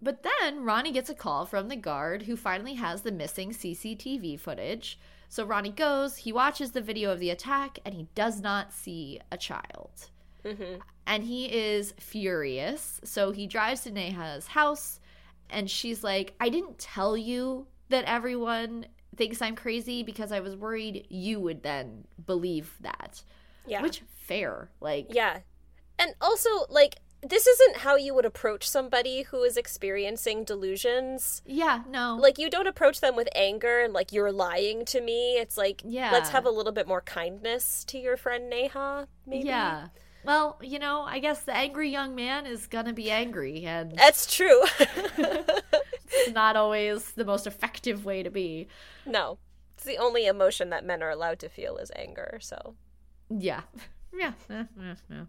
[0.00, 4.38] But then Ronnie gets a call from the guard who finally has the missing CCTV
[4.38, 4.98] footage.
[5.28, 9.20] So Ronnie goes, he watches the video of the attack, and he does not see
[9.30, 10.10] a child.
[10.44, 10.80] Mm-hmm.
[11.06, 13.00] And he is furious.
[13.04, 15.00] So he drives to Neha's house,
[15.50, 18.86] and she's like, I didn't tell you that everyone
[19.16, 23.22] thinks I'm crazy because I was worried you would then believe that.
[23.66, 23.82] Yeah.
[23.82, 24.70] Which, fair.
[24.80, 25.40] Like, yeah.
[25.98, 31.42] And also, like, this isn't how you would approach somebody who is experiencing delusions.
[31.44, 32.16] Yeah, no.
[32.20, 35.36] Like you don't approach them with anger and like you're lying to me.
[35.38, 36.12] It's like yeah.
[36.12, 39.48] let's have a little bit more kindness to your friend Neha, maybe.
[39.48, 39.88] Yeah.
[40.24, 44.32] Well, you know, I guess the angry young man is gonna be angry and That's
[44.32, 44.62] true.
[44.78, 48.68] it's not always the most effective way to be.
[49.06, 49.38] No.
[49.74, 52.74] It's the only emotion that men are allowed to feel is anger, so
[53.28, 53.62] Yeah.
[54.16, 54.32] Yeah.
[54.48, 55.24] yeah.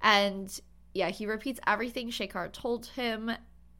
[0.00, 0.60] And
[0.94, 3.30] yeah, he repeats everything Shekhar told him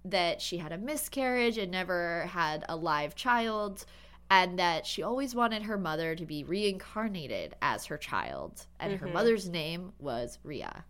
[0.04, 3.84] that she had a miscarriage and never had a live child,
[4.30, 9.06] and that she always wanted her mother to be reincarnated as her child, and mm-hmm.
[9.06, 10.84] her mother's name was Ria.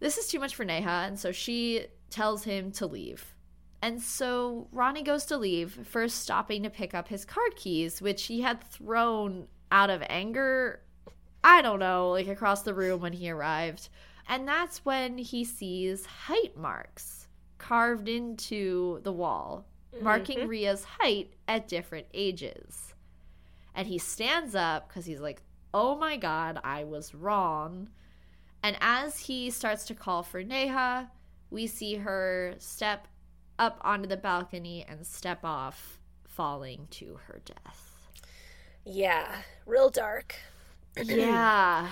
[0.00, 3.34] This is too much for Neha, and so she tells him to leave.
[3.80, 8.24] And so Ronnie goes to leave, first stopping to pick up his card keys, which
[8.26, 10.82] he had thrown out of anger.
[11.42, 13.88] I don't know, like across the room when he arrived.
[14.28, 17.22] And that's when he sees height marks
[17.62, 20.04] carved into the wall, mm-hmm.
[20.04, 22.94] marking Ria's height at different ages.
[23.74, 25.40] And he stands up because he's like,
[25.72, 27.88] oh my god, I was wrong.
[28.62, 31.10] And as he starts to call for Neha,
[31.50, 33.08] we see her step
[33.58, 37.96] up onto the balcony and step off, falling to her death.
[38.84, 40.34] Yeah, real dark.
[41.02, 41.88] yeah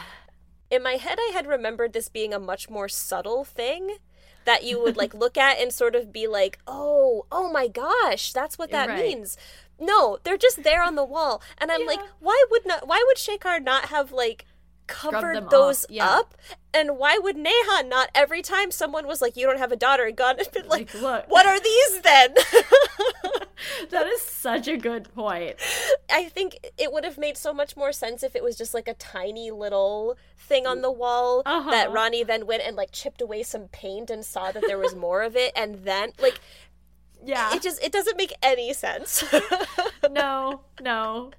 [0.70, 3.96] in my head I had remembered this being a much more subtle thing
[4.44, 8.32] that you would like look at and sort of be like, "Oh, oh my gosh,
[8.32, 9.02] that's what that right.
[9.02, 9.36] means."
[9.78, 11.86] No, they're just there on the wall, and I'm yeah.
[11.86, 14.46] like, "Why would not why would Shekhar not have like
[14.90, 16.08] covered those yeah.
[16.08, 16.34] up.
[16.74, 20.04] And why would Neha not every time someone was like, "You don't have a daughter,"
[20.04, 22.34] and gone and been like, like "Look, what are these then?"
[23.90, 25.56] that is such a good point.
[26.10, 28.88] I think it would have made so much more sense if it was just like
[28.88, 31.70] a tiny little thing on the wall uh-huh.
[31.70, 34.94] that Ronnie then went and like chipped away some paint and saw that there was
[34.94, 36.40] more of it, and then like
[37.22, 39.22] yeah it just it doesn't make any sense
[40.10, 41.30] no no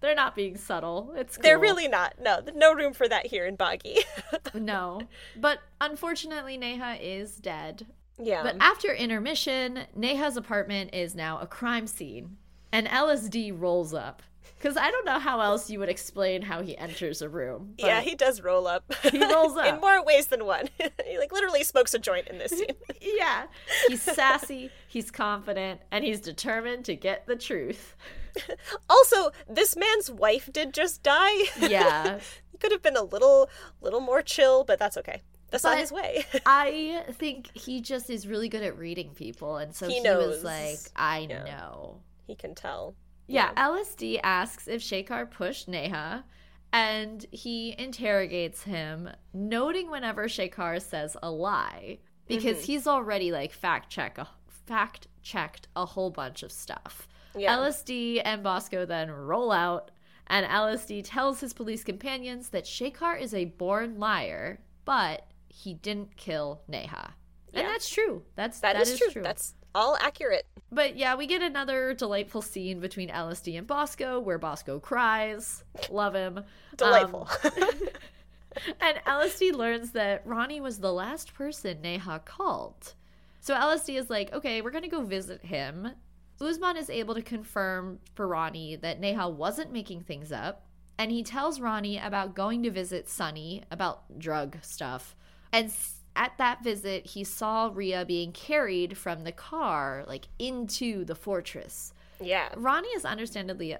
[0.00, 1.12] they're not being subtle.
[1.16, 1.42] It's cool.
[1.42, 2.14] They're really not.
[2.20, 3.98] No, no room for that here in Baaghi.
[4.54, 5.02] no.
[5.36, 7.86] But unfortunately Neha is dead.
[8.22, 8.42] Yeah.
[8.42, 12.36] But after intermission, Neha's apartment is now a crime scene
[12.72, 14.22] and LSD rolls up.
[14.56, 17.74] Because I don't know how else you would explain how he enters a room.
[17.78, 18.92] Yeah, he does roll up.
[19.10, 20.68] He rolls up in more ways than one.
[20.78, 22.76] he like literally smokes a joint in this scene.
[23.00, 23.44] yeah,
[23.88, 27.96] he's sassy, he's confident, and he's determined to get the truth.
[28.90, 31.44] also, this man's wife did just die.
[31.58, 32.18] Yeah,
[32.52, 33.48] he could have been a little,
[33.80, 35.22] little more chill, but that's okay.
[35.50, 36.24] That's but not his way.
[36.46, 40.44] I think he just is really good at reading people, and so he, he was
[40.44, 41.44] like, "I yeah.
[41.44, 42.94] know." He can tell.
[43.26, 46.24] Yeah, yeah, LSD asks if Shekhar pushed Neha,
[46.72, 52.66] and he interrogates him, noting whenever Shekhar says a lie because mm-hmm.
[52.66, 54.28] he's already like fact check a
[54.66, 57.08] fact checked a whole bunch of stuff.
[57.36, 57.56] Yeah.
[57.56, 59.90] LSD and Bosco then roll out,
[60.28, 66.16] and LSD tells his police companions that Shekhar is a born liar, but he didn't
[66.16, 67.14] kill Neha.
[67.52, 68.22] And that's true.
[68.36, 69.10] That's that, that is, is true.
[69.10, 69.22] true.
[69.22, 70.46] That's all accurate.
[70.72, 75.64] But yeah, we get another delightful scene between LSD and Bosco where Bosco cries.
[75.90, 76.44] Love him.
[76.76, 77.28] Delightful.
[77.44, 77.52] Um,
[78.80, 82.94] and LSD learns that Ronnie was the last person Neha called.
[83.40, 85.92] So LSD is like, okay, we're going to go visit him.
[86.40, 90.66] Usman is able to confirm for Ronnie that Neha wasn't making things up.
[90.98, 95.16] And he tells Ronnie about going to visit Sunny about drug stuff.
[95.52, 95.72] And
[96.16, 101.92] at that visit, he saw Ria being carried from the car, like into the fortress.
[102.20, 102.48] Yeah.
[102.56, 103.76] Ronnie is understandably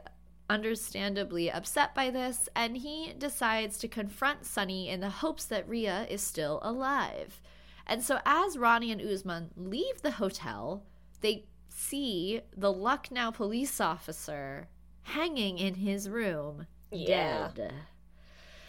[0.48, 6.06] understandably upset by this, and he decides to confront Sunny in the hopes that Ria
[6.10, 7.40] is still alive.
[7.86, 10.82] And so as Ronnie and Usman leave the hotel,
[11.20, 14.68] they see the Lucknow police officer
[15.02, 17.50] hanging in his room, Yeah.
[17.54, 17.72] dead.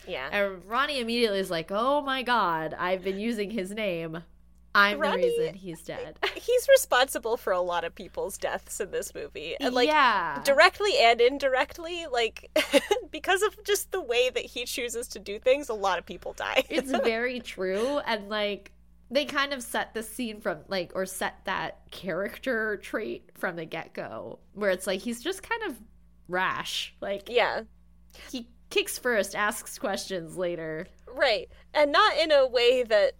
[0.07, 0.29] Yeah.
[0.31, 4.23] And Ronnie immediately is like, "Oh my god, I've been using his name.
[4.73, 8.91] I'm Ronnie- the reason he's dead." He's responsible for a lot of people's deaths in
[8.91, 9.55] this movie.
[9.59, 12.49] And like yeah, directly and indirectly, like
[13.11, 16.33] because of just the way that he chooses to do things, a lot of people
[16.33, 16.63] die.
[16.69, 18.71] it's very true, and like
[19.09, 23.65] they kind of set the scene from like or set that character trait from the
[23.65, 25.77] get go, where it's like he's just kind of
[26.27, 26.95] rash.
[27.01, 27.63] Like yeah.
[28.31, 30.88] he kicks first, asks questions later.
[31.07, 31.49] Right.
[31.74, 33.13] And not in a way that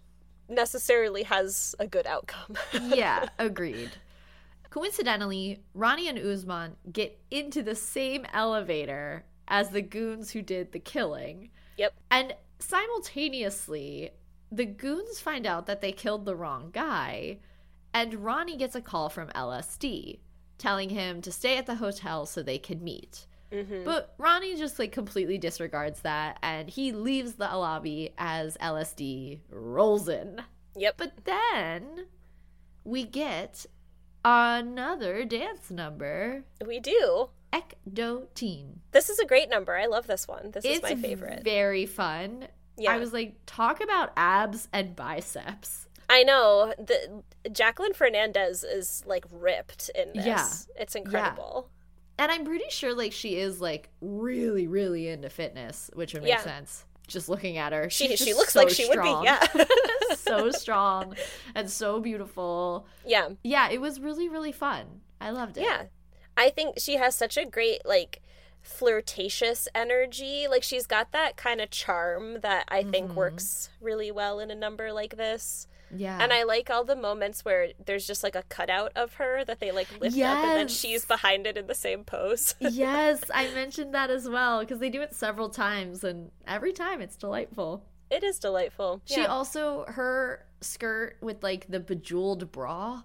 [0.48, 2.56] necessarily has a good outcome.
[2.94, 3.90] yeah, agreed.
[4.70, 10.80] Coincidentally, Ronnie and Usman get into the same elevator as the goons who did the
[10.80, 11.50] killing.
[11.76, 11.94] Yep.
[12.10, 14.10] And simultaneously,
[14.50, 17.38] the goons find out that they killed the wrong guy,
[17.92, 20.20] and Ronnie gets a call from LSD
[20.62, 23.26] telling him to stay at the hotel so they can meet.
[23.52, 23.84] Mhm.
[23.84, 30.08] But Ronnie just like completely disregards that and he leaves the lobby as LSD rolls
[30.08, 30.42] in.
[30.76, 30.94] Yep.
[30.96, 32.06] But then
[32.84, 33.66] we get
[34.24, 37.30] another dance number, We do.
[37.52, 38.80] Ek Do Teen.
[38.92, 39.76] This is a great number.
[39.76, 40.52] I love this one.
[40.52, 41.44] This is my favorite.
[41.44, 42.48] very fun.
[42.78, 42.92] Yeah.
[42.92, 45.86] I was like, talk about abs and biceps.
[46.08, 46.72] I know.
[46.78, 50.24] The Jacqueline Fernandez is like ripped in this.
[50.26, 50.48] Yeah.
[50.76, 51.68] It's incredible.
[52.18, 56.30] And I'm pretty sure like she is like really, really into fitness, which would make
[56.30, 56.40] Yeah.
[56.40, 56.84] sense.
[57.08, 57.90] Just looking at her.
[57.90, 59.20] She she looks so like she strong.
[59.24, 59.58] would be.
[59.58, 59.64] Yeah.
[60.16, 61.16] so strong
[61.54, 62.86] and so beautiful.
[63.06, 63.30] yeah.
[63.42, 65.00] Yeah, it was really, really fun.
[65.20, 65.64] I loved it.
[65.64, 65.84] Yeah.
[66.36, 68.22] I think she has such a great like
[68.62, 70.46] flirtatious energy.
[70.48, 73.14] Like she's got that kind of charm that I think Mhm.
[73.14, 75.66] works really well in a number like this.
[75.94, 76.18] Yeah.
[76.20, 79.60] And I like all the moments where there's just like a cutout of her that
[79.60, 82.54] they like lift up and then she's behind it in the same pose.
[82.60, 87.00] yes, I mentioned that as well because they do it several times and every time
[87.00, 87.84] it's delightful.
[88.10, 89.00] it is delightful.
[89.04, 89.26] She Yeah.
[89.26, 93.02] also her skirt with like the bejeweled bra,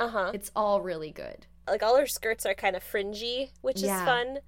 [0.00, 0.32] uh-huh.
[0.34, 1.46] it's all really good.
[1.66, 3.98] Like all her skirts are kind of fringy, which Yeah.
[4.00, 4.38] is fun.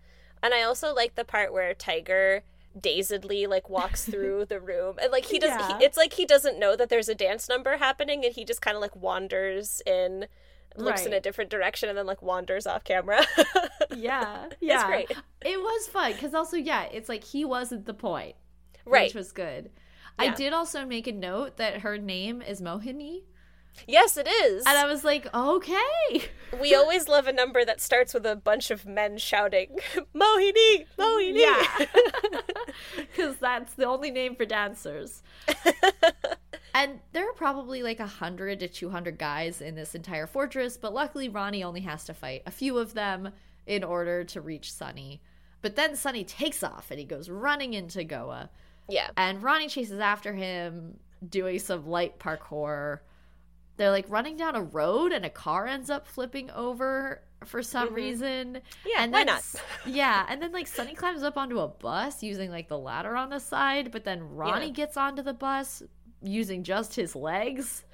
[0.43, 2.43] And I also like the part where Tiger
[2.78, 4.96] dazedly like walks through the room.
[5.00, 5.78] And like he does Yeah.
[5.78, 8.62] he, it's like he doesn't know that there's a dance number happening and he just
[8.62, 10.26] kind of like wanders in
[10.76, 13.24] looks in a different direction and then like wanders off camera.
[13.96, 14.46] Yeah.
[14.60, 15.10] it's great.
[15.44, 18.36] It was fun because also, yeah, it's like he wasn't the point,
[18.84, 19.08] right.
[19.08, 19.70] which was good.
[20.16, 23.22] I did also make a note that her name is Mohini,
[23.86, 26.22] yes it is and I was like, okay.
[26.60, 29.78] we always love a number that starts with a bunch of men shouting
[30.14, 31.86] mohini mohini Yeah.
[32.96, 35.22] Because that's the only name for dancers.
[36.74, 41.28] and there are probably like 100 to 200 guys in this entire fortress, but luckily
[41.28, 43.30] Ronnie only has to fight a few of them
[43.66, 45.20] in order to reach Sunny.
[45.62, 48.50] But then Sunny takes off and he goes running into Goa.
[48.88, 50.98] yeah And Ronnie chases after him,
[51.28, 53.00] doing some light parkour.
[53.80, 57.88] They're like running down a road and a car ends up flipping over for some
[57.88, 57.94] Mhm.
[57.94, 58.60] reason.
[58.84, 59.42] yeah and why then not
[59.86, 63.30] yeah, and then like Sunny climbs up onto a bus using like the ladder on
[63.30, 64.72] the side, but then Ronnie Yeah.
[64.72, 65.82] gets onto the bus
[66.22, 67.84] using just his legs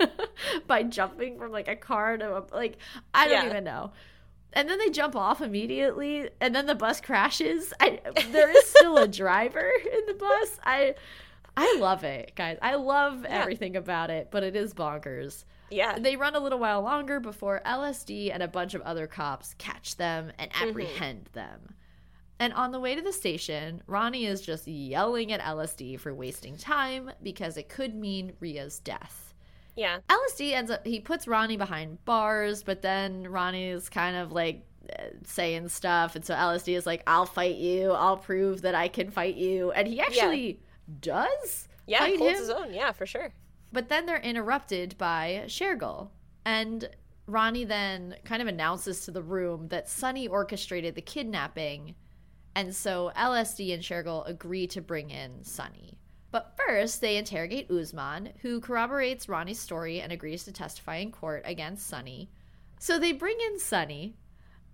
[0.66, 2.78] by jumping from like a car to a like
[3.14, 3.50] I don't Yeah.
[3.50, 3.92] even know.
[4.52, 7.72] And then they jump off immediately, and then the bus crashes.
[7.78, 8.00] I,
[8.32, 10.58] there is still a driver in the bus.
[10.64, 10.94] I
[11.56, 12.58] I love it, guys.
[12.60, 13.40] I love Yeah.
[13.40, 15.44] everything about it, but it is bonkers.
[15.70, 19.54] yeah They run a little while longer before LSD and a bunch of other cops
[19.58, 21.74] catch them and apprehend them.
[22.38, 26.56] And on the way to the station, Ronnie is just yelling at LSD for wasting
[26.58, 29.34] time because it could mean Ria's death.
[29.74, 34.32] yeah LSD ends up, he puts Ronnie behind bars, but then Ronnie is kind of
[34.32, 34.64] like
[34.98, 36.14] uh, saying stuff.
[36.14, 37.90] And so LSD is like, I'll fight you.
[37.92, 39.72] I'll prove that I can fight you.
[39.72, 40.60] And he actually
[41.00, 42.40] does yeah fight holds him.
[42.40, 43.32] his own yeah for sure
[43.72, 46.10] But then they're interrupted by Shergill.
[46.44, 46.88] And
[47.26, 51.94] Ronnie then kind of announces to the room that Sunny orchestrated the kidnapping.
[52.54, 55.98] And so LSD and Shergill agree to bring in Sunny.
[56.30, 61.42] But first, they interrogate Usman, who corroborates Ronnie's story and agrees to testify in court
[61.44, 62.30] against Sunny.
[62.78, 64.16] So they bring in Sunny,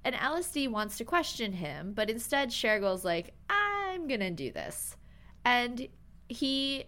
[0.05, 4.97] and LSD wants to question him, but instead Shergill's like, I'm gonna do this.
[5.45, 5.89] And
[6.33, 6.85] he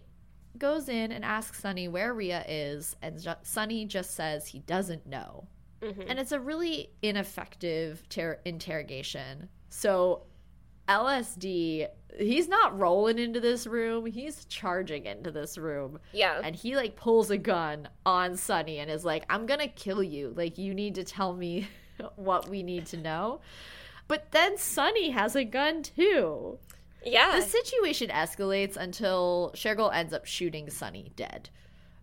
[0.57, 5.05] goes in and asks Sunny where Ria is, and ju- Sunny just says he doesn't
[5.05, 5.47] know.
[5.81, 6.05] Mhm.
[6.09, 9.49] And it's a really ineffective ter- interrogation.
[9.69, 10.23] So
[10.87, 11.87] LSD,
[12.17, 15.99] he's not rolling into this room, he's charging into this room.
[16.13, 16.39] Yeah.
[16.43, 20.33] And he like pulls a gun on Sunny and is like, I'm gonna kill you.
[20.35, 21.67] Like, you need to tell me
[22.15, 23.41] what we need to know.
[24.07, 26.59] But then Sunny has a gun too.
[27.05, 27.35] Yeah.
[27.35, 31.49] The situation escalates until Shergill ends up shooting Sunny dead.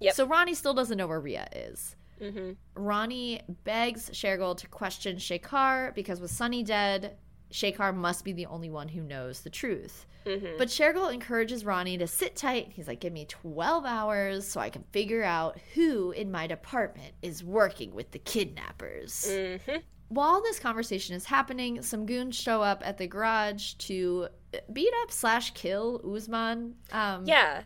[0.01, 0.15] Yep.
[0.15, 1.97] So Ronnie still doesn't know where Ria is.
[2.21, 2.53] mm-hmm.
[2.75, 7.17] Ronnie begs Shergill to question Shekar because with Sunny dead,
[7.53, 10.07] Shekar must be the only one who knows the truth.
[10.27, 10.57] Mm-hmm.
[10.57, 12.71] But Shergill encourages Ronnie to sit tight.
[12.73, 17.15] He's like, give me 12 hours so I can figure out who in my department
[17.23, 19.27] is working with the kidnappers.
[19.29, 19.77] Mm-hmm.
[20.15, 24.29] While this conversation is happening, some goons show up at the garage to
[24.73, 26.75] beat up slash kill Usman.
[26.93, 27.63] Um, Yeah.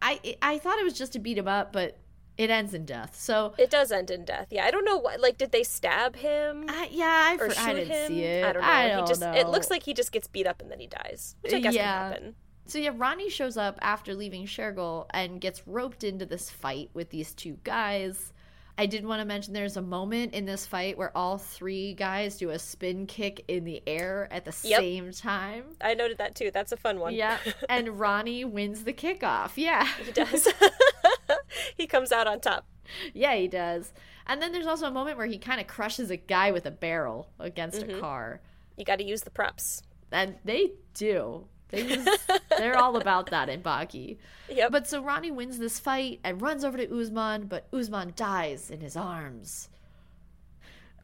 [0.00, 1.98] I I thought it was just to beat him up, but
[2.36, 3.18] it ends in death.
[3.18, 4.46] So It does end in death.
[4.50, 4.64] Yeah.
[4.64, 5.20] I don't know what.
[5.20, 6.66] Like, did they stab him?
[6.68, 8.06] I, yeah, I, or for, shoot I didn't him?
[8.08, 8.44] see it.
[8.44, 8.68] I don't know.
[8.68, 9.32] I don't just know.
[9.32, 11.34] it looks like he just gets beat up and then he dies.
[11.40, 11.82] Which I guess Yeah.
[12.02, 12.34] can happen.
[12.66, 17.10] So yeah, Ronnie shows up after leaving Shergill and gets roped into this fight with
[17.10, 18.32] these two guys.
[18.80, 22.36] I did want to mention there's a moment in this fight where all three guys
[22.38, 24.80] do a spin kick in the air at the Yep.
[24.80, 25.64] same time.
[25.80, 26.50] I noted that too.
[26.52, 27.12] That's a fun one.
[27.14, 29.52] Yeah, and Ronnie wins the kickoff.
[29.56, 30.46] Yeah, he does.
[31.76, 32.66] he comes out on top.
[33.12, 33.92] yeah, he does.
[34.26, 36.70] And then there's also a moment where he kind of crushes a guy with a
[36.70, 37.96] barrel against Mm-hmm.
[37.96, 38.40] a car,
[38.76, 39.82] You got to use the props.
[40.12, 41.46] and they do.
[41.70, 42.08] They use,
[42.56, 44.16] they're all about that in Baaghi.
[44.50, 44.72] Yep.
[44.72, 48.80] But so Ronnie wins this fight and runs over to Usman, but Usman dies in
[48.80, 49.68] his arms.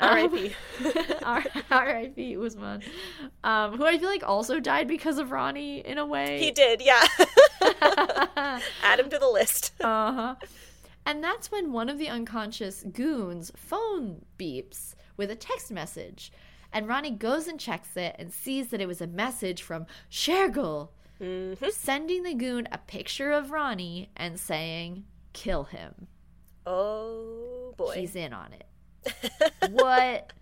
[0.00, 0.52] R.I.P.
[1.22, 2.36] R- R.I.P.
[2.36, 2.82] Usman,
[3.44, 6.38] um, who I feel like also died because of Ronnie in a way.
[6.38, 6.82] He did.
[6.82, 7.00] Yeah.
[8.82, 9.72] Add him to the list.
[9.80, 10.34] Uh huh.
[11.06, 16.32] And that's when one of the unconscious goons' phone beeps with a text message.
[16.74, 20.90] And Ronnie goes and checks it and sees that it was a message from Shergill,
[21.22, 21.66] Mm-hmm.
[21.70, 26.08] sending the goon a picture of Ronnie and saying, kill him.
[26.66, 27.94] Oh boy.
[27.94, 28.66] He's in on it.
[29.70, 30.32] what?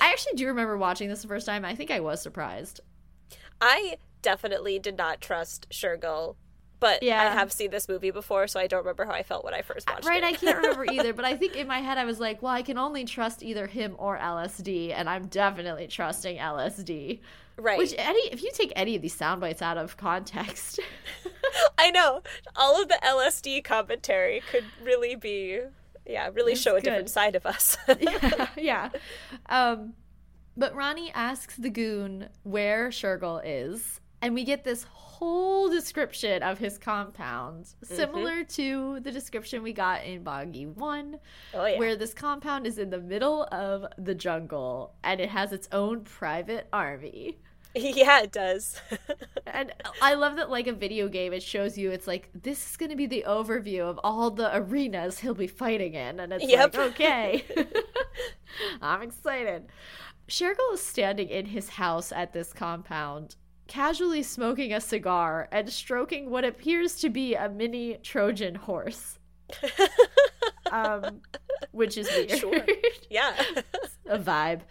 [0.00, 1.64] I actually do remember watching this the first time.
[1.64, 2.80] I think I was surprised.
[3.62, 6.36] I definitely did not trust Shergill,
[6.80, 7.20] but Yeah.
[7.22, 9.62] I have seen this movie before, so I don't remember how I felt when I
[9.62, 10.24] first watched Right, it.
[10.24, 12.52] Right, I can't remember either, but I think in my head I was like, well,
[12.52, 17.20] I can only trust either him or LSD, and I'm definitely trusting LSD.
[17.56, 17.78] right.
[17.78, 20.80] Which any if you take any of these sound bites out of context,
[21.78, 22.22] I know.
[22.56, 25.60] All of the LSD commentary could really be,
[26.06, 26.84] yeah, really It's show a good.
[26.84, 27.76] different side of us.
[28.00, 28.88] yeah, yeah.
[29.48, 29.94] Um,
[30.56, 35.09] but Ronnie asks the goon where Shergill is, and we get this whole
[35.70, 37.94] description of his compound, Mm-hmm.
[37.94, 41.18] similar to the description we got in Baaghi One.
[41.54, 41.78] oh yeah.
[41.78, 46.02] where this compound is in the middle of the jungle and it has its own
[46.04, 47.38] private army.
[47.74, 48.80] yeah, it does.
[49.52, 52.76] And I love that, like a video game, it shows you it's like this is
[52.76, 56.46] going to be the overview of all the arenas he'll be fighting in, and it's
[56.46, 56.74] Yep.
[56.76, 57.44] like okay,
[58.82, 59.66] I'm excited.
[60.28, 63.34] Shergill is standing in his house at this compound,
[63.70, 69.18] casually smoking a cigar and stroking what appears to be a mini Trojan horse.
[70.72, 71.20] um,
[71.70, 72.30] which is weird.
[72.38, 72.66] Sure.
[73.08, 73.32] yeah.
[74.06, 74.62] a vibe.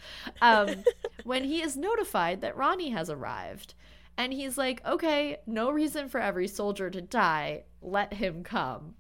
[0.42, 0.84] Um,
[1.24, 3.74] when he is notified that Ronnie has arrived,
[4.18, 7.64] and he's like, "Okay, no reason for every soldier to die.
[7.82, 8.96] Let him come."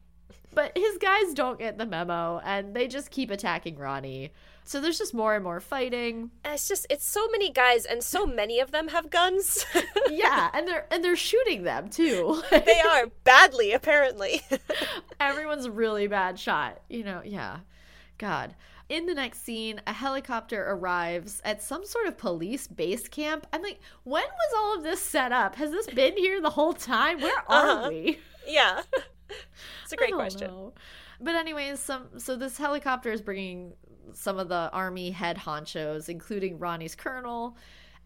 [0.54, 4.32] But his guys don't get the memo, and they just keep attacking Ronnie.
[4.70, 6.30] So there's just more and more fighting.
[6.44, 9.66] And it's just it's so many guys and so many of them have guns.
[10.12, 12.40] Yeah, and they're and they're shooting them too.
[12.52, 14.44] they are badly apparently.
[15.20, 16.82] Everyone's really bad shot.
[16.88, 17.60] You know, yeah.
[18.20, 18.54] God.
[18.90, 23.48] In the next scene, a helicopter arrives at some sort of police base camp.
[23.52, 25.56] I'm like, when was all of this set up?
[25.56, 27.22] Has this been here the whole time?
[27.22, 27.90] Where are Uh-huh.
[27.90, 28.20] we?
[28.48, 28.82] yeah.
[29.84, 30.48] It's a great question.
[30.48, 30.74] know.
[31.20, 33.74] But anyways, some so this helicopter is bringing
[34.14, 37.58] some of the army head honchos, including Ronnie's colonel,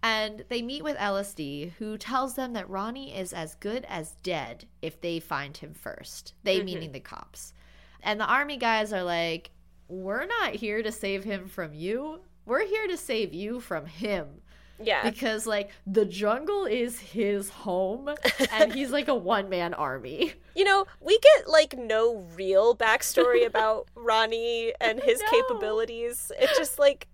[0.01, 4.65] and they meet with LSD, who tells them that Ronnie is as good as dead
[4.81, 6.33] if they find him first.
[6.43, 6.65] They Mm-hmm.
[6.65, 7.53] meaning the cops.
[8.01, 9.51] And the army guys are like,
[9.87, 12.19] "We're not here to save him from you.
[12.45, 14.41] We're here to save you from him."
[14.83, 15.03] Yeah.
[15.09, 18.09] Because like the jungle is his home
[18.51, 20.33] and he's like a one man army.
[20.55, 25.31] You know, we get like no real backstory about Ronnie and his No.
[25.31, 26.31] capabilities.
[26.37, 27.07] It's just like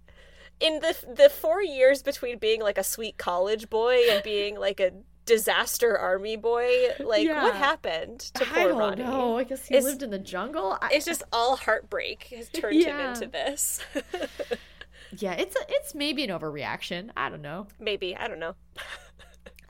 [0.59, 4.81] in the the 4 years between being like a sweet college boy and being like
[4.81, 4.91] a
[5.25, 7.43] disaster army boy, like Yeah.
[7.43, 9.03] what happened to poor I don't Ronnie?
[9.03, 9.37] know.
[9.37, 10.77] I guess he It's- lived in the jungle.
[10.81, 13.79] I, It's just all heartbreak has turned him into this.
[15.17, 17.09] yeah, it's a, it's maybe an overreaction.
[17.17, 17.67] I don't know.
[17.79, 18.55] Maybe, I don't know.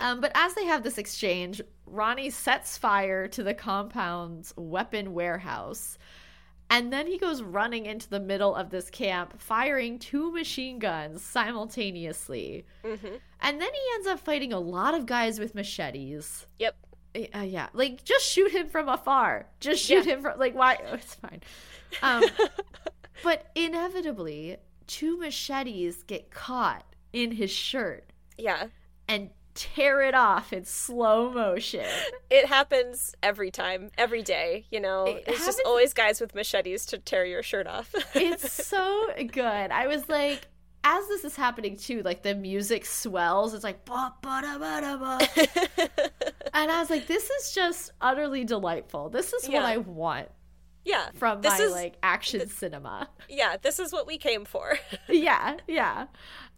[0.01, 5.97] Um, but as they have this exchange, Ronnie sets fire to the compound's weapon warehouse.
[6.69, 11.21] And then he goes running into the middle of this camp, firing two machine guns
[11.23, 12.65] simultaneously.
[12.83, 13.15] Mm-hmm.
[13.41, 16.45] And then he ends up fighting a lot of guys with machetes.
[16.59, 16.75] Yep.
[17.33, 19.47] Uh, yeah, like just shoot him from afar.
[19.59, 20.13] Just shoot Yeah.
[20.13, 20.77] him from like why?
[20.87, 21.41] Oh, it's fine.
[22.03, 22.23] Um,
[23.23, 24.57] but inevitably,
[24.89, 26.83] two machetes get caught
[27.13, 28.67] in his shirt Yeah.
[29.07, 31.85] and tear it off in slow motion.
[32.29, 35.05] It happens every time, every day, you know.
[35.05, 37.93] It it's just always guys with machetes to tear your shirt off.
[38.15, 39.71] It's so good.
[39.71, 40.47] I was like,
[40.83, 43.53] as this is happening too, like the music swells.
[43.53, 45.89] It's like ba ba da ba da ba.
[46.53, 49.09] And I was like, this is just utterly delightful.
[49.09, 49.61] This is Yeah.
[49.61, 50.29] what I want
[50.85, 51.09] yeah.
[51.15, 53.09] from This my is like action cinema.
[53.27, 54.77] yeah, this is what we came for.
[55.09, 56.07] yeah, yeah.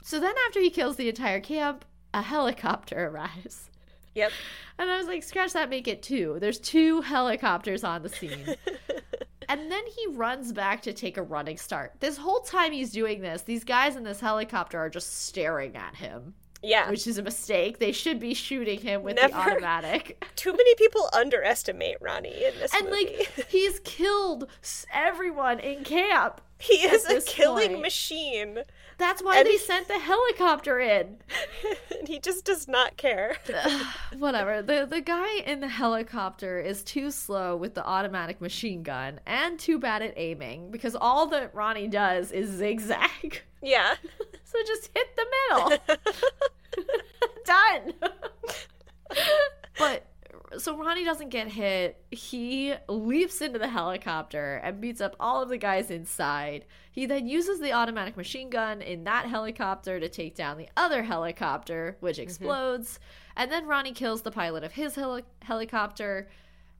[0.04, 3.70] So then after he kills the entire camp, a helicopter arrives.
[4.16, 4.32] yep.
[4.78, 6.38] And I was like, scratch that, make it two.
[6.40, 8.56] There's two helicopters on the scene.
[9.50, 11.94] and then he runs back to take a running start.
[12.00, 15.96] This whole time he's doing this, these guys in this helicopter are just staring at
[15.96, 16.34] him,
[16.64, 16.90] Yeah.
[16.90, 17.80] which is a mistake.
[17.80, 20.24] They should be shooting him with Never- the automatic.
[20.36, 23.18] Too many people underestimate Ronnie in this and movie.
[23.18, 24.48] like he's killed
[24.94, 26.42] everyone in camp.
[26.62, 27.82] He is a killing point.
[27.82, 28.60] machine,
[28.98, 31.18] That's why And they he- sent the helicopter in.
[32.00, 33.38] and he just does not care.
[34.18, 34.62] Whatever.
[34.62, 39.60] The the guy in the helicopter is too slow with the automatic machine gun and
[39.60, 43.42] too bad at aiming because all that Ronnie does is zigzag.
[43.62, 43.96] Yeah.
[44.44, 45.78] So just hit the middle.
[47.46, 47.94] Done.
[50.62, 52.04] So Ronnie doesn't get hit.
[52.12, 56.66] He leaps into the helicopter and beats up all of the guys inside.
[56.92, 61.04] He then uses the automatic machine gun in that helicopter to take down the other
[61.04, 62.24] helicopter, which mm-hmm.
[62.24, 63.00] explodes.
[63.36, 66.30] And then Ronnie kills the pilot of his heli- helicopter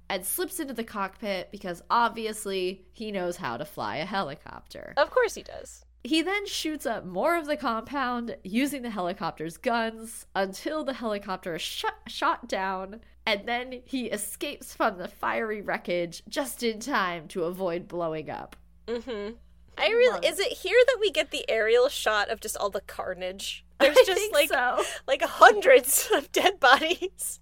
[0.10, 4.94] and slips into the cockpit because obviously he knows how to fly a helicopter.
[4.98, 5.86] Of course he does.
[6.04, 11.56] He then shoots up more of the compound using the helicopter's guns until the helicopter
[11.56, 17.28] is shot, shot down, and then he escapes from the fiery wreckage just in time
[17.30, 18.56] to avoid blowing up.
[18.88, 19.36] Mm-hmm.
[19.78, 22.82] I really is it here that we get the aerial shot of just all the
[22.82, 23.64] carnage?
[23.80, 24.84] There's I just think like so.
[25.08, 27.40] like hundreds of dead bodies.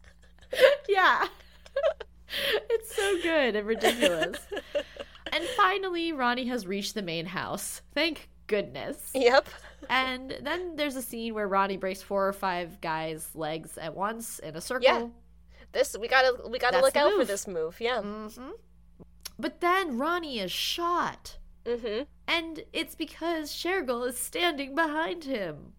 [0.89, 1.27] Yeah.
[2.71, 4.39] it's so good and ridiculous.
[5.31, 7.83] and finally, Ronnie has reached the main house.
[7.93, 9.11] Thank goodness.
[9.13, 9.47] Yep.
[9.89, 14.37] And then there's a scene where Ronnie breaks four or five guys' legs at once
[14.39, 14.83] in a circle.
[14.83, 15.07] Yeah.
[15.71, 17.77] This we gotta we gotta That's look out for this move.
[17.79, 18.01] Yeah.
[18.01, 18.51] hmm
[19.39, 21.37] But then Ronnie is shot.
[21.65, 22.03] Mm-hmm.
[22.27, 25.73] And it's because Shergill is standing behind him.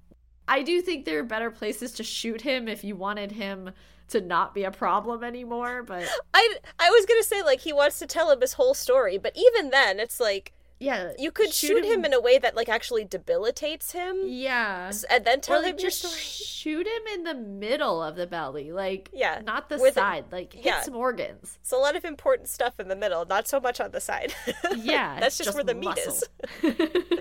[0.49, 3.71] I do think there are better places to shoot him if you wanted him
[4.09, 7.99] to not be a problem anymore, but I I was gonna say like he wants
[7.99, 11.13] to tell him his whole story, but even then it's like yeah.
[11.19, 14.91] you could shoot, him, in a way that like actually debilitates him, Yeah.
[15.09, 16.21] and then tell Or like him your just story.
[16.21, 20.53] shoot him in the middle of the belly, like Yeah, not the the- side, like
[20.55, 20.81] hit yeah.
[20.81, 21.59] some organs.
[21.61, 24.35] It's a lot of important stuff in the middle, not so much on the side.
[24.77, 26.25] Yeah, that's it's just, where the meat is.
[26.63, 27.19] muscle.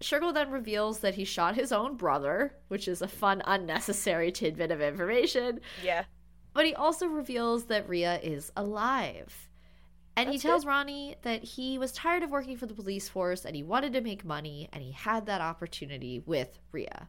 [0.00, 4.70] Shergill then reveals that he shot his own brother, which is a fun, unnecessary tidbit
[4.70, 5.60] of information.
[5.84, 6.04] Yeah.
[6.54, 9.49] But he also reveals that Ria is alive.
[10.16, 13.44] And he That's tells Ronnie that he was tired of working for the police force
[13.44, 17.08] and he wanted to make money and he had that opportunity with Ria.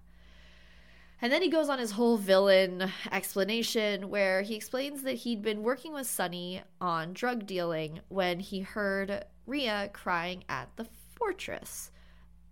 [1.22, 5.62] And then he goes on his whole villain explanation where he explains that he'd been
[5.62, 11.92] working with Sunny on drug dealing when he heard Ria crying at the fortress.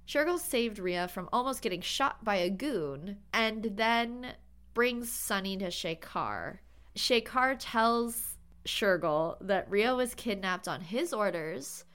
[0.07, 4.33] Shergill saved Ria from almost getting shot by a goon and then
[4.73, 6.59] brings Sunny to Shekar.
[6.95, 8.28] Shekar tells
[8.69, 11.85] Shergill that Ria was kidnapped on his orders.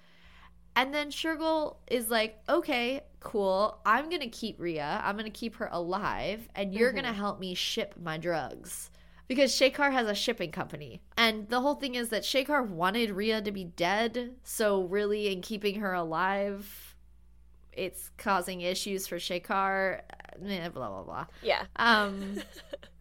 [0.77, 3.79] And then Shergill is like, okay, cool.
[3.87, 5.01] I'm going to keep Ria.
[5.05, 6.49] I'm going to keep her alive.
[6.55, 8.91] And you're going to help me ship my drugs.
[9.29, 11.01] Because Shekar has a shipping company.
[11.17, 14.35] And the whole thing is that Shekar wanted Ria to be dead.
[14.43, 16.95] So, really, in keeping her alive,
[17.73, 20.03] it's causing issues for Shekar.
[20.45, 21.27] Eh, Blah, blah, blah.
[21.43, 21.65] Yeah.
[21.77, 22.43] Um,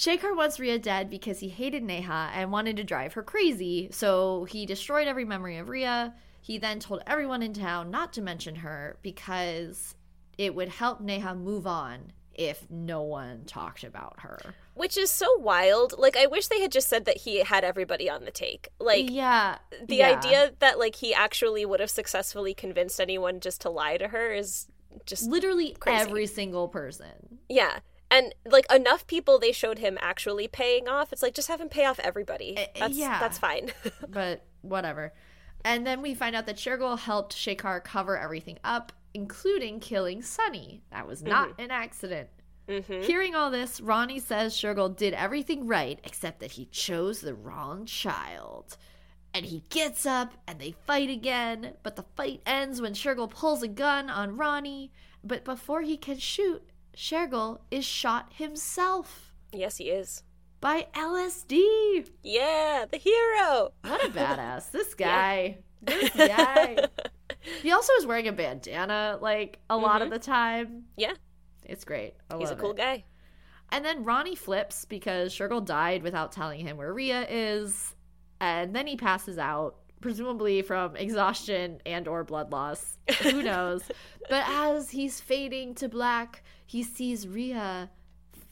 [0.00, 4.44] Shekar wants Ria dead because he hated Neha and wanted to drive her crazy, so
[4.44, 6.14] he destroyed every memory of Ria.
[6.40, 9.94] He then told everyone in town not to mention her because
[10.38, 14.38] it would help Neha move on if no one talked about her.
[14.72, 15.94] Which is so wild.
[15.98, 18.70] Like I wish they had just said that he had everybody on the take.
[18.78, 20.16] Like yeah, the yeah.
[20.16, 24.32] idea that like he actually would have successfully convinced anyone just to lie to her
[24.32, 24.66] is
[25.04, 26.00] just literally Crazy.
[26.00, 27.40] every single person.
[27.50, 27.80] yeah.
[28.10, 31.12] And like enough people they showed him actually paying off.
[31.12, 32.56] It's like just have him pay off everybody.
[32.58, 33.18] Uh, That's yeah.
[33.20, 33.72] that's fine.
[34.08, 35.12] but whatever.
[35.64, 40.82] And then we find out that Shergill helped Shekar cover everything up, including killing Sunny.
[40.90, 42.28] That was not an accident.
[42.68, 47.34] hmm Hearing all this, Ronnie says Shergill did everything right except that he chose the
[47.34, 48.76] wrong child.
[49.32, 53.62] And he gets up and they fight again, but the fight ends when Shergill pulls
[53.62, 54.90] a gun on Ronnie.
[55.22, 56.62] But before he can shoot,
[56.96, 60.22] Shergill is shot himself Yes, he is.
[60.60, 62.08] by LSD.
[62.22, 63.72] Yeah, the hero.
[63.82, 64.70] What a badass.
[64.70, 65.58] This guy.
[65.82, 66.86] This guy.
[67.62, 70.14] He also is wearing a bandana like a lot of mm-hmm.
[70.14, 70.84] the time.
[70.96, 71.14] Yeah,
[71.64, 72.14] It's great.
[72.30, 72.76] I he's a cool it.
[72.76, 73.04] guy.
[73.72, 77.94] And then Ronnie flips because Shergill died without telling him where Ria is,
[78.40, 82.98] and then he passes out, presumably from exhaustion and or blood loss.
[83.22, 83.82] Who knows?
[84.28, 87.90] but as he's fading to black, he sees Ria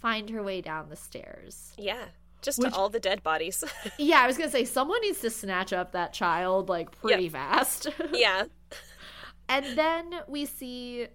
[0.01, 1.73] find her way down the stairs.
[1.79, 2.07] Yeah,
[2.43, 3.63] just Which- to all the dead bodies.
[3.97, 7.87] Yeah, I was gonna say someone needs to snatch up that child like pretty fast.
[8.13, 8.47] yeah,
[9.49, 11.07] And then we see,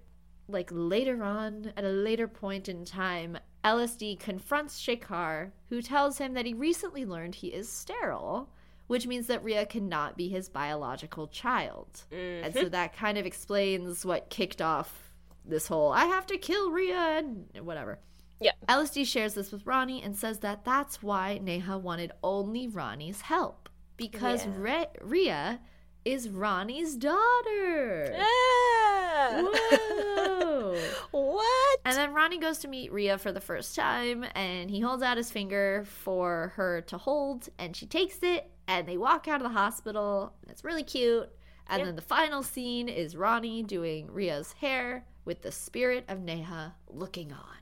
[0.47, 6.33] like later on, at a later point in time, LSD confronts Shekar, who tells him
[6.35, 8.49] that he recently learned he is sterile,
[8.87, 12.05] which means that Ria cannot be his biological child.
[12.11, 12.69] And so mm-hmm.
[12.69, 15.12] that kind of explains what kicked off
[15.45, 17.99] this whole I have to kill Ria and whatever.
[18.39, 18.51] Yeah.
[18.67, 23.69] LSD shares this with Ronnie and says that that's why Neha wanted only Ronnie's help.
[23.97, 24.51] Because Yeah.
[24.57, 25.59] Re- Ria
[26.03, 28.13] is Ronnie's daughter.
[28.19, 29.41] Ah!
[29.41, 30.77] Whoa.
[31.11, 31.79] what?
[31.85, 35.17] And then Ronnie goes to meet Ria for the first time, and he holds out
[35.17, 39.43] his finger for her to hold, and she takes it, and they walk out of
[39.43, 40.33] the hospital.
[40.41, 41.29] And it's really cute.
[41.67, 41.85] And Yeah.
[41.85, 47.31] then the final scene is Ronnie doing Ria's hair with the spirit of Neha looking
[47.31, 47.57] on.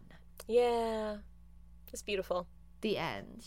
[0.47, 1.17] Yeah,
[1.91, 2.47] it's beautiful.
[2.81, 3.45] The end.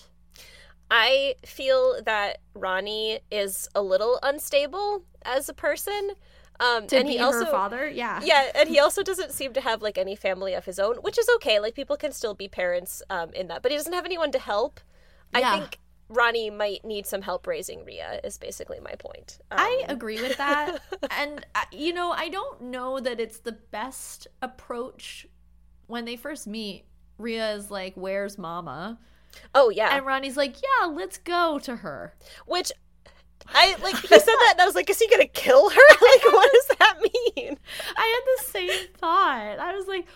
[0.91, 6.13] I feel that Ronnie is a little unstable as a person.
[6.61, 8.21] Um, To and be he also her father, yeah.
[8.23, 11.19] yeah, and he also doesn't seem to have like any family of his own, which
[11.19, 11.59] is okay.
[11.59, 14.39] Like people can still be parents um, in that, but he doesn't have anyone to
[14.39, 14.81] help.
[15.33, 18.21] I think Ronnie might need some help raising Ria.
[18.25, 19.39] Is basically my point.
[19.51, 20.79] Um, I agree with that.
[21.11, 25.27] and, uh, you know, I don't know that it's the best approach
[25.87, 26.85] when they first meet.
[27.19, 28.99] Ria is like, Where's mama?
[29.55, 32.15] oh yeah, And Ronnie's like, Yeah, let's go to her.
[32.47, 32.71] which
[33.49, 33.97] I like.
[33.97, 35.77] He said that, and I was like, "Is he gonna kill her?
[36.01, 37.59] Like, what does that mean?"
[37.97, 39.59] I had the same thought.
[39.59, 40.07] I was like,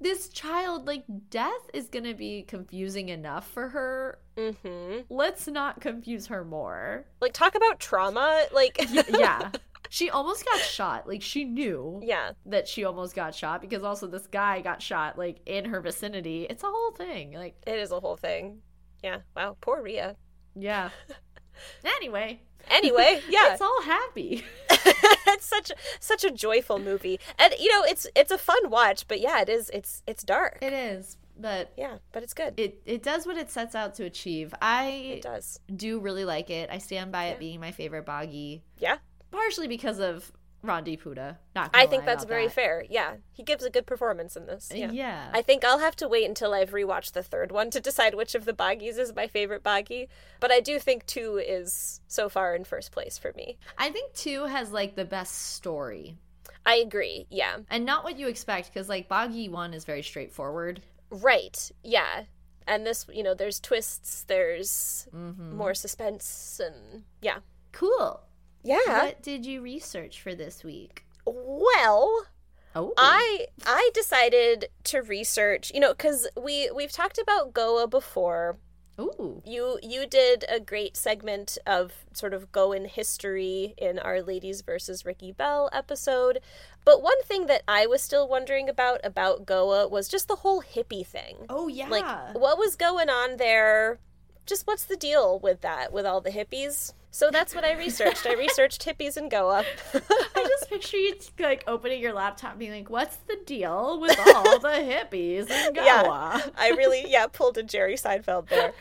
[0.00, 4.18] This child, like, death is going to be confusing enough for her.
[4.62, 7.04] Hmm Let's not confuse her more.
[7.20, 8.44] Like, talk about trauma.
[8.52, 8.78] Like,
[9.08, 9.50] Yeah.
[9.92, 11.08] She almost got shot.
[11.08, 12.00] Like, she knew.
[12.04, 15.80] yeah, that she almost got shot because also this guy got shot like in her
[15.80, 16.46] vicinity.
[16.48, 17.32] It's a whole thing.
[17.32, 18.58] Like, it is a whole thing.
[19.02, 19.22] Yeah.
[19.34, 19.56] Wow.
[19.60, 20.14] Poor Ria.
[20.54, 20.90] yeah.
[21.84, 23.52] anyway, Anyway, yeah.
[23.52, 24.44] it's all happy.
[24.70, 29.08] it's such such a joyful movie, and you know it's it's a fun watch.
[29.08, 29.70] But yeah, it is.
[29.74, 30.58] It's it's dark.
[30.62, 32.54] It is, but yeah, but it's good.
[32.58, 34.54] it it does what it sets out to achieve.
[34.60, 34.86] I
[35.18, 35.60] It does.
[35.74, 36.70] do really like it.
[36.70, 38.98] I stand by it being my favorite Baaghi, Yeah,
[39.30, 40.32] partially because of
[40.62, 41.38] Randeep Hooda.
[41.54, 41.70] Not.
[41.72, 42.52] I think that's very that.
[42.54, 42.84] fair.
[42.90, 44.70] Yeah, he gives a good performance in this.
[44.74, 44.90] Yeah.
[44.92, 45.30] Yeah.
[45.32, 48.34] I think I'll have to wait until I've rewatched the third one to decide which
[48.34, 50.08] of the Baaghis is my favorite Baaghi.
[50.38, 53.56] But I do think two is so far in first place for me.
[53.78, 56.18] I think two has like the best story.
[56.66, 57.26] I agree.
[57.30, 57.56] Yeah.
[57.70, 60.82] And not what you expect, because like Baaghi one is very straightforward.
[61.10, 61.70] Right.
[61.82, 62.24] Yeah.
[62.66, 65.56] And this, you know, there's twists, there's Mm-hmm.
[65.56, 67.38] more suspense, and yeah.
[67.72, 68.20] Cool.
[68.62, 69.04] Yeah.
[69.04, 71.04] What did you research for this week?
[71.26, 72.26] Well,
[72.74, 78.58] Oh, I I decided to research, you know, cuz we we've talked about Goa before.
[79.00, 84.60] Ooh, You you did a great segment of sort of Goan history in our Ladies
[84.60, 86.40] versus Ricky Bahl episode.
[86.84, 90.62] But one thing that I was still wondering about about Goa was just the whole
[90.62, 91.46] hippie thing.
[91.48, 91.88] oh yeah.
[91.88, 93.98] Like what was going on there?
[94.46, 96.92] Just what's the deal with that with all the hippies?
[97.12, 98.24] So that's what I researched.
[98.26, 99.64] I researched hippies in Goa.
[99.94, 104.18] I just picture you like opening your laptop, and being like, "What's the deal with
[104.34, 106.40] all the hippies in Goa?" Yeah.
[106.56, 108.72] I really, yeah, pulled a Jerry Seinfeld there.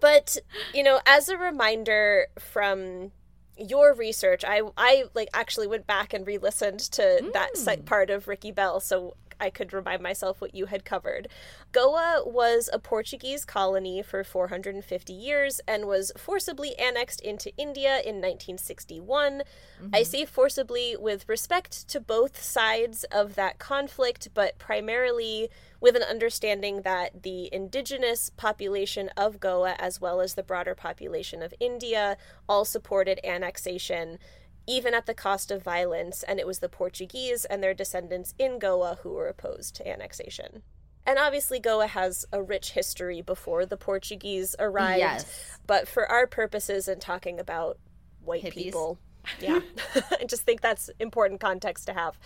[0.00, 0.36] But,
[0.74, 3.12] you know, as a reminder from
[3.56, 7.56] your research, I, I like actually went back and re-listened to that Mm.
[7.56, 11.28] site part of Ricky Bahl, so I could remind myself what you had covered.
[11.72, 18.16] Goa was a Portuguese colony for 450 years and was forcibly annexed into India in
[18.16, 19.42] 1961.
[19.80, 19.88] Mm-hmm.
[19.94, 25.48] I say forcibly with respect to both sides of that conflict, but primarily
[25.80, 31.42] with an understanding that the indigenous population of Goa, as well as the broader population
[31.42, 32.18] of India,
[32.48, 34.18] all supported annexation
[34.64, 38.60] even at the cost of violence, and it was the Portuguese and their descendants in
[38.60, 40.62] Goa who were opposed to annexation.
[41.06, 45.00] And obviously, Goa has a rich history before the Portuguese arrived.
[45.00, 45.58] Yes.
[45.66, 47.78] But for our purposes in talking about
[48.24, 48.54] white Hippies.
[48.54, 48.98] people,
[49.40, 49.60] yeah,
[50.20, 52.18] I just think that's important context to have.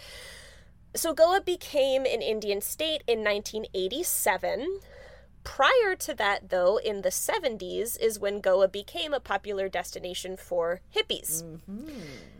[0.95, 4.81] So, Goa became an Indian state in 1987.
[5.45, 10.81] Prior to that, though, in the 70s is when Goa became a popular destination for
[10.95, 11.45] hippies.
[11.45, 11.89] Mm-hmm.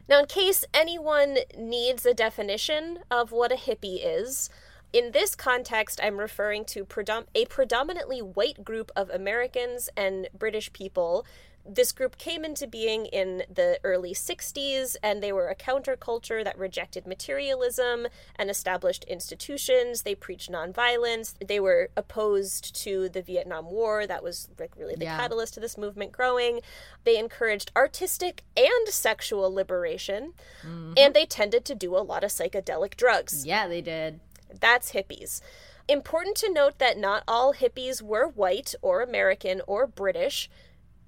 [0.09, 4.51] Now, in case anyone needs a definition of what a hippie is,
[4.97, 10.73] in this context, I'm referring to predom- a predominantly white group of Americans and British
[10.73, 11.27] people
[11.69, 16.57] this group came into being in the early 60s, and they were a counterculture that
[16.59, 20.03] rejected materialism and established institutions.
[20.03, 21.35] They preached nonviolence.
[21.45, 24.07] They were opposed to the Vietnam War.
[24.07, 25.17] That was like really the yeah.
[25.17, 26.61] catalyst to this movement growing.
[27.05, 30.95] They encouraged artistic and sexual liberation, mm-hmm.
[30.97, 33.45] and they tended to do a lot of psychedelic drugs.
[33.45, 34.21] Yeah, they did.
[34.61, 35.41] That's hippies.
[35.89, 40.51] Important to note that not all hippies were white or American or British.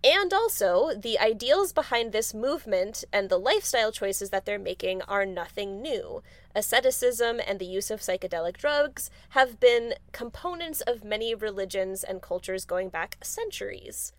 [0.04, 5.26] And also, the ideals behind this movement and the lifestyle choices that they're making are
[5.26, 6.22] nothing new.
[6.54, 12.64] Asceticism and the use of psychedelic drugs have been components of many religions and cultures
[12.64, 14.12] going back centuries.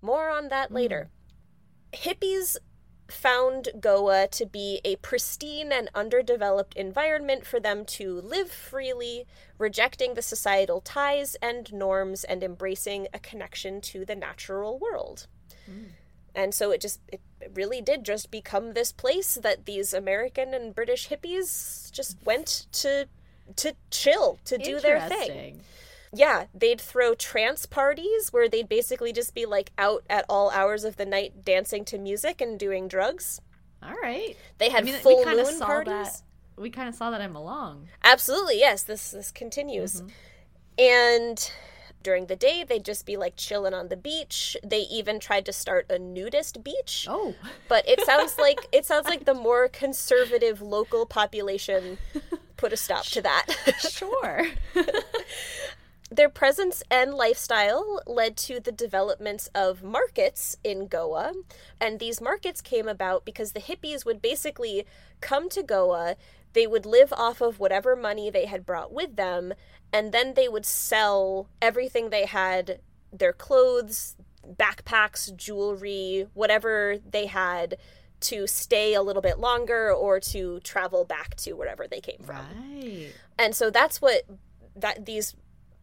[0.00, 0.76] More on that mm.
[0.76, 1.10] later.
[1.92, 2.56] Hippies
[3.10, 10.14] found Goa to be a pristine and underdeveloped environment for them to live freely, rejecting
[10.14, 15.26] the societal ties and norms and embracing a connection to the natural world.
[15.68, 15.86] Mm.
[16.34, 17.20] And so it just it
[17.54, 23.08] really did just become this place that these American and British hippies just went to
[23.56, 25.62] to chill, to do their thing
[26.12, 30.84] yeah, they'd throw trance parties where they'd basically just be like out at all hours
[30.84, 33.40] of the night dancing to music and doing drugs.
[33.82, 34.36] All right.
[34.58, 35.92] They had I mean, full moon parties.
[35.92, 36.22] That.
[36.56, 37.86] We kind of saw that in Malang.
[38.02, 38.82] Absolutely, yes.
[38.82, 40.08] This this continues, mm-hmm.
[40.78, 41.52] and
[42.02, 44.56] during the day they'd just be like chilling on the beach.
[44.64, 47.06] They even tried to start a nudist beach.
[47.08, 47.34] Oh,
[47.68, 51.98] but it sounds like it sounds like the more conservative local population
[52.58, 53.46] put a stop to that.
[53.78, 54.46] sure.
[56.10, 61.34] Their presence and lifestyle led to the developments of markets in Goa.
[61.80, 64.86] And these markets came about because the hippies would basically
[65.20, 66.16] come to Goa,
[66.54, 69.52] they would live off of whatever money they had brought with them,
[69.92, 72.80] and then they would sell everything they had
[73.12, 77.76] their clothes, backpacks, jewelry, whatever they had
[78.20, 82.36] to stay a little bit longer or to travel back to wherever they came from.
[82.36, 83.12] Right.
[83.38, 84.22] And so that's what
[84.74, 85.34] that these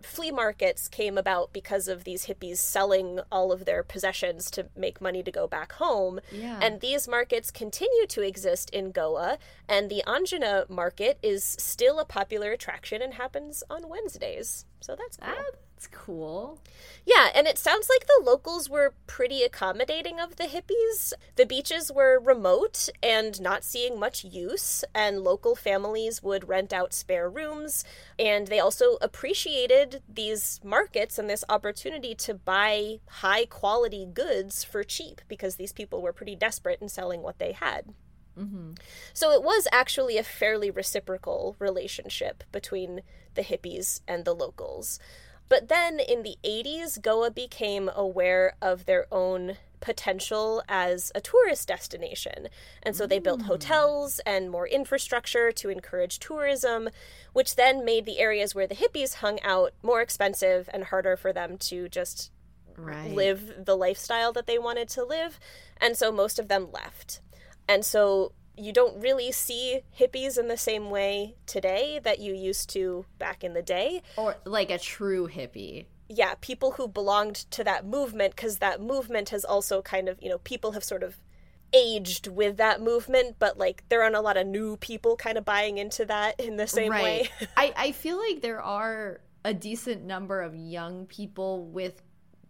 [0.06, 5.02] flea markets came about because of these hippies selling all of their possessions to make
[5.02, 6.20] money to go back home.
[6.32, 6.60] Yeah.
[6.62, 9.38] And these markets continue to exist in Goa,
[9.68, 14.66] and the Anjuna market is still a popular attraction and happens on Wednesdays.
[14.80, 15.34] So that's cool.
[15.38, 16.62] Ah, that's cool.
[17.06, 21.12] Yeah, and it sounds like the locals were pretty accommodating of the hippies.
[21.36, 26.94] The beaches were remote and not seeing much use, and local families would rent out
[26.94, 27.84] spare rooms.
[28.18, 34.84] And they also appreciated these markets and this opportunity to buy high quality goods for
[34.84, 37.94] cheap because these people were pretty desperate in selling what they had.
[38.40, 38.72] Mm-hmm.
[39.14, 43.02] So it was actually a fairly reciprocal relationship between
[43.36, 45.00] the hippies and the locals.
[45.48, 51.68] But then in the 80s, Goa became aware of their own potential as a tourist
[51.68, 52.48] destination.
[52.82, 53.46] And so they built mm.
[53.46, 56.90] hotels and more infrastructure to encourage tourism,
[57.34, 61.32] which then made the areas where the hippies hung out more expensive and harder for
[61.32, 62.32] them to just
[62.78, 63.12] right.
[63.12, 65.40] live the lifestyle that they wanted to live.
[65.78, 67.22] And so most of them left.
[67.68, 72.70] And so you don't really see hippies in the same way today that you used
[72.72, 74.02] to back in the day.
[74.18, 75.86] Or like a true hippie.
[76.08, 80.30] Yeah, people who belonged to that movement, because that movement has also kind of, you
[80.30, 81.18] know, people have sort of
[81.74, 85.44] aged with that movement, but like there aren't a lot of new people kind of
[85.44, 87.04] buying into that in the same right.
[87.04, 87.30] way.
[87.58, 92.02] I, I feel like there are a decent number of young people with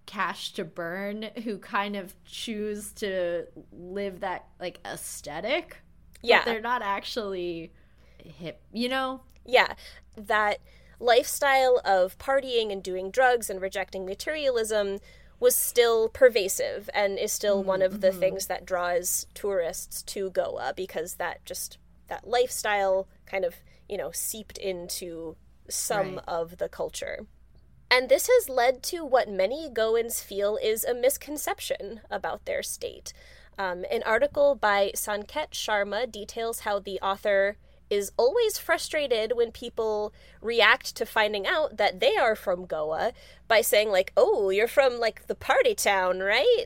[0.05, 5.81] cash to burn who kind of choose to live that like aesthetic
[6.21, 7.71] yeah they're not actually
[8.17, 9.75] hip you know Yeah,
[10.17, 10.59] that
[10.99, 14.99] lifestyle of partying and doing drugs and rejecting materialism
[15.39, 17.67] was still pervasive and is still mm-hmm.
[17.67, 18.19] one of the mm-hmm.
[18.19, 23.55] things that draws tourists to Goa because that just that lifestyle kind of,
[23.89, 25.35] you know, seeped into
[25.69, 26.23] some right.
[26.27, 27.25] of the culture.
[27.91, 33.13] And this has led to what many Goans feel is a misconception about their state.
[33.57, 37.57] Um, an article by Sanket Sharma details how the author
[37.89, 43.13] is always frustrated when people react to finding out that they are from Goa
[43.47, 46.65] by saying, like, oh, you're from, like, the party town, right?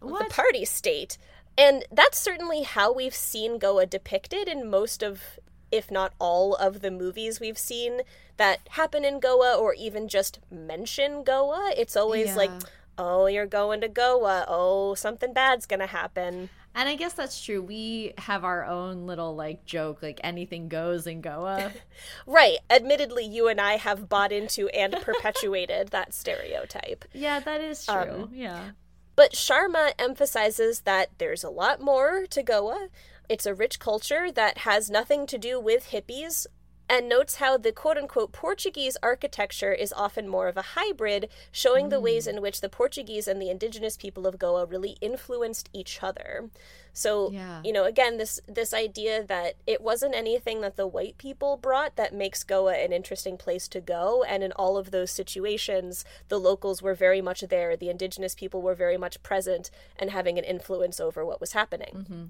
[0.00, 0.28] What?
[0.28, 1.16] The party state.
[1.56, 5.38] And that's certainly how we've seen Goa depicted in most of,
[5.70, 8.02] if not all, of the movies we've seen
[8.36, 11.72] that happen in Goa or even just mention Goa.
[11.76, 12.36] It's always yeah.
[12.36, 12.50] like,
[12.98, 14.44] oh, you're going to Goa.
[14.48, 16.50] Oh, something bad's going to happen.
[16.74, 17.60] And I guess that's true.
[17.60, 21.72] We have our own little like joke, like anything goes in Goa.
[22.26, 22.58] right.
[22.70, 27.04] Admittedly, you and I have bought into and perpetuated that stereotype.
[27.12, 27.94] Yeah, that is true.
[27.94, 28.70] Um, yeah.
[29.14, 32.88] But Sharma emphasizes that there's a lot more to Goa.
[33.28, 36.46] It's a rich culture that has nothing to do with hippies
[36.92, 41.86] and notes how the quote unquote Portuguese architecture is often more of a hybrid, showing
[41.86, 41.90] mm.
[41.90, 42.34] the ways mm.
[42.34, 46.50] in which the Portuguese and the indigenous people of Goa really influenced each other.
[46.92, 47.62] So, yeah.
[47.64, 51.96] you know, again, this this idea that it wasn't anything that the white people brought
[51.96, 56.38] that makes Goa an interesting place to go, and in all of those situations, the
[56.38, 60.44] locals were very much there, the indigenous people were very much present and having an
[60.44, 62.04] influence over what was happening.
[62.04, 62.24] Mm-hmm.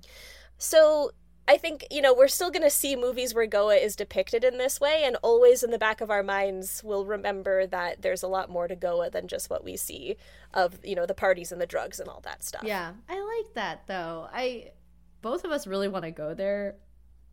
[0.56, 1.10] So,
[1.48, 4.58] I think, you know, we're still going to see movies where Goa is depicted in
[4.58, 8.28] this way, and always in the back of our minds, we'll remember that there's a
[8.28, 10.16] lot more to Goa than just what we see
[10.54, 12.62] of, you know, the parties and the drugs and all that stuff.
[12.64, 14.28] Yeah, I like that though.
[14.32, 14.70] I,
[15.20, 16.76] both of us really want to go there.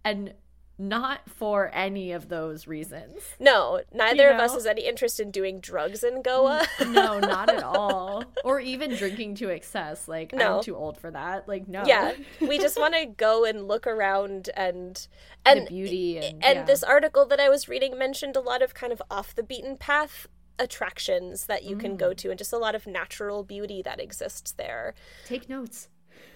[0.03, 0.33] And
[0.79, 3.21] not for any of those reasons.
[3.37, 4.35] No, neither you know?
[4.35, 6.65] of us has any interest in doing drugs in Goa.
[6.79, 8.23] no, not at all.
[8.45, 10.07] Or even drinking to excess.
[10.07, 10.57] Like no.
[10.57, 11.47] I'm too old for that.
[11.49, 11.83] Like no.
[11.85, 15.05] Yeah, we just want to go and look around and
[15.45, 16.63] and the beauty and, and yeah.
[16.63, 19.75] this article that I was reading mentioned a lot of kind of off the beaten
[19.75, 20.27] path
[20.57, 21.79] attractions that you mm.
[21.79, 24.93] can go to and just a lot of natural beauty that exists there.
[25.25, 25.89] Take notes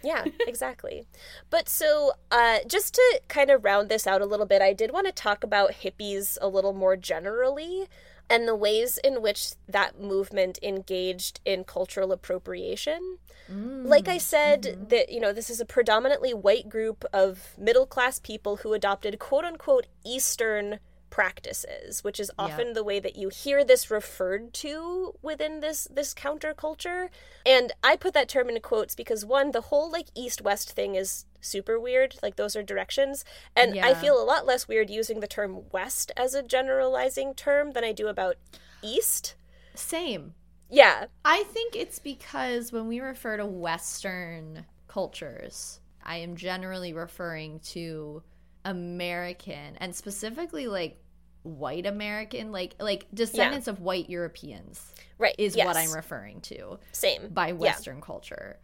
[0.03, 1.05] yeah, exactly.
[1.49, 4.91] But so, uh, just to kind of round this out a little bit, I did
[4.91, 7.87] want to talk about hippies a little more generally
[8.29, 13.17] and the ways in which that movement engaged in cultural appropriation.
[13.51, 14.87] Mm, like I said, mm-hmm.
[14.87, 19.19] that you know, this is a predominantly white group of middle class people who adopted
[19.19, 20.79] quote unquote Eastern
[21.13, 22.73] practices, which is often yeah.
[22.73, 27.09] the way that you hear this referred to within this this counterculture.
[27.45, 30.95] And I put that term in quotes because one, the whole like east west thing
[30.95, 32.15] is super weird.
[32.23, 33.23] Like those are directions.
[33.55, 33.85] And yeah.
[33.85, 37.83] I feel a lot less weird using the term west as a generalizing term than
[37.83, 38.37] I do about
[38.81, 39.35] east.
[39.75, 40.33] Same.
[40.67, 41.05] Yeah.
[41.23, 48.23] I think it's because when we refer to western cultures, I am generally referring to
[48.65, 51.02] American and specifically like
[51.43, 53.73] white American, like like descendants yeah.
[53.73, 54.93] of white Europeans.
[55.17, 55.35] Right.
[55.37, 55.65] Is yes.
[55.65, 56.79] what I'm referring to.
[56.91, 57.29] Same.
[57.29, 58.03] By Western yeah.
[58.03, 58.57] culture.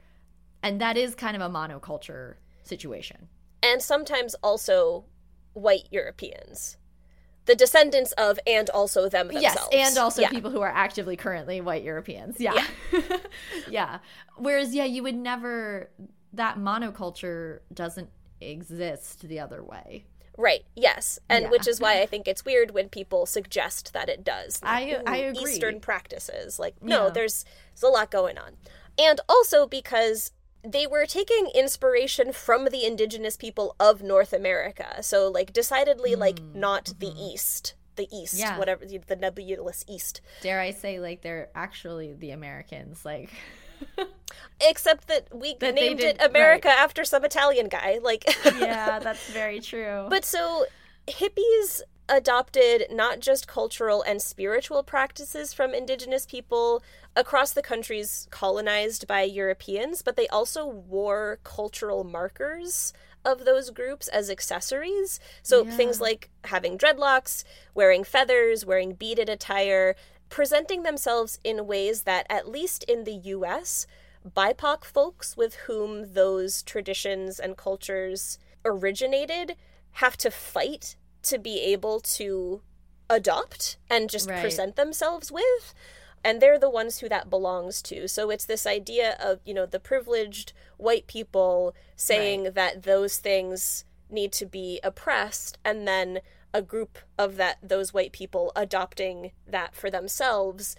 [0.64, 3.30] And that is kind of a monoculture situation.
[3.64, 5.06] And sometimes also
[5.54, 6.78] white Europeans.
[7.46, 9.70] The descendants of and also them themselves.
[9.72, 10.30] Yes, and also yeah.
[10.30, 12.36] people who are actively currently white Europeans.
[12.40, 12.54] Yeah.
[12.92, 13.18] Yeah.
[13.70, 14.00] yeah.
[14.38, 15.90] Whereas, yeah, you would never,
[16.34, 18.10] that monoculture doesn't
[18.40, 20.06] exist the other way.
[20.40, 20.64] Right.
[20.74, 21.50] Yes, and yeah.
[21.50, 24.64] which is why I think it's weird when people suggest that it does.
[24.64, 25.44] Like, I I agree.
[25.44, 27.10] Eastern practices, like no, yeah.
[27.10, 28.54] there's there's a lot going on,
[28.98, 30.32] and also because
[30.64, 35.04] they were taking inspiration from the indigenous people of North America.
[35.04, 36.20] So like decidedly mm.
[36.20, 37.00] like not mm-hmm.
[37.00, 37.74] the East.
[37.98, 38.58] The East, yeah.
[38.58, 40.22] whatever the nebulous East.
[40.42, 43.30] Dare I say, like they're actually the Americans, like
[44.62, 46.80] Except that we that named did, it America right.
[46.80, 48.00] after some Italian guy.
[48.02, 50.08] Like Yeah, that's very true.
[50.10, 50.66] But so
[51.08, 56.84] hippies adopted not just cultural and spiritual practices from indigenous people
[57.16, 62.94] across the countries colonized by Europeans, but they also wore cultural markers
[63.26, 65.20] of those groups as accessories.
[65.44, 65.72] So yeah.
[65.72, 67.44] things like having dreadlocks,
[67.76, 69.96] wearing feathers, wearing beaded attire,
[70.30, 73.88] presenting themselves in ways that, at least in the US,
[74.28, 79.56] BIPOC folks with whom those traditions and cultures originated
[79.94, 82.62] have to fight to be able to
[83.10, 84.42] adopt and just right.
[84.42, 85.74] present themselves with.
[86.24, 88.08] And they're the ones who that belongs to.
[88.08, 92.56] So it's this idea of, you know, the privileged white people saying right.
[92.56, 96.20] that those things need to be oppressed and then
[96.54, 100.76] a group of that those white people adopting that for themselves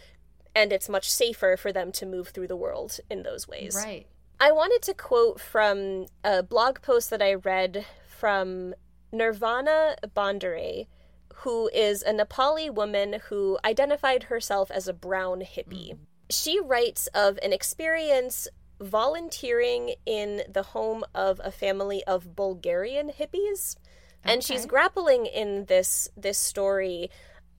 [0.55, 3.77] and it's much safer for them to move through the world in those ways.
[3.77, 4.07] Right.
[4.41, 8.75] I wanted to quote from a blog post that I read from
[9.13, 10.87] Nirvana Bhandare,
[11.37, 15.93] who is a Nepali woman who identified herself as a brown hippie.
[15.93, 15.99] Mm.
[16.31, 18.49] She writes of an experience
[18.81, 23.77] volunteering in the home of a family of Bulgarian hippies.
[24.25, 24.35] Okay.
[24.35, 27.11] And she's grappling in this this story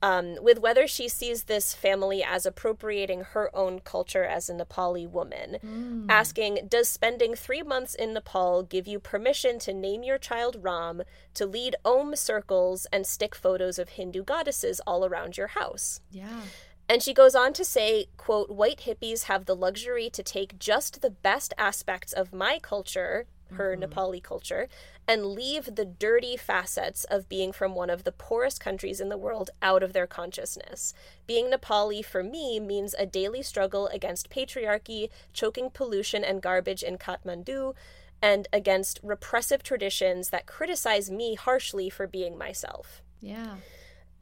[0.02, 5.08] um, with whether she sees this family as appropriating her own culture as a Nepali
[5.08, 6.06] woman, mm.
[6.08, 11.02] asking, Does spending three months in Nepal give you permission to name your child Ram,
[11.34, 16.00] to lead Om circles, and stick photos of Hindu goddesses all around your house?
[16.10, 16.42] Yeah.
[16.88, 21.00] And she goes on to say, quote, white hippies have the luxury to take just
[21.00, 23.92] the best aspects of my culture, her mm-hmm.
[23.92, 24.68] Nepali culture,
[25.06, 29.18] and leave the dirty facets of being from one of the poorest countries in the
[29.18, 30.94] world out of their consciousness.
[31.26, 36.98] Being Nepali for me means a daily struggle against patriarchy, choking pollution and garbage in
[36.98, 37.74] Kathmandu,
[38.20, 43.02] and against repressive traditions that criticize me harshly for being myself.
[43.20, 43.56] Yeah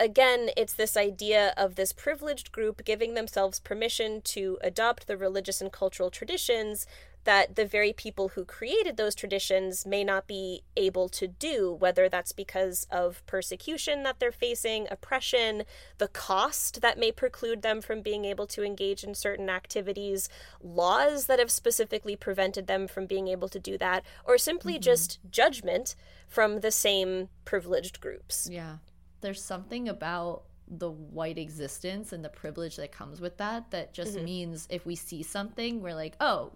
[0.00, 5.60] again, it's this idea of this privileged group giving themselves permission to adopt the religious
[5.60, 6.86] and cultural traditions
[7.24, 12.08] that the very people who created those traditions may not be able to do, whether
[12.08, 15.64] that's because of persecution that they're facing, oppression,
[15.98, 20.28] the cost that may preclude them from being able to engage in certain activities,
[20.62, 24.82] laws that have specifically prevented them from being able to do that, or simply mm-hmm.
[24.82, 25.94] just judgment
[26.26, 28.48] from the same privileged groups.
[28.50, 28.76] Yeah.
[29.20, 34.14] There's something about the white existence and the privilege that comes with that that just
[34.14, 34.24] mm-hmm.
[34.24, 36.52] means if we see something we're like oh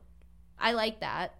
[0.58, 1.34] I like that.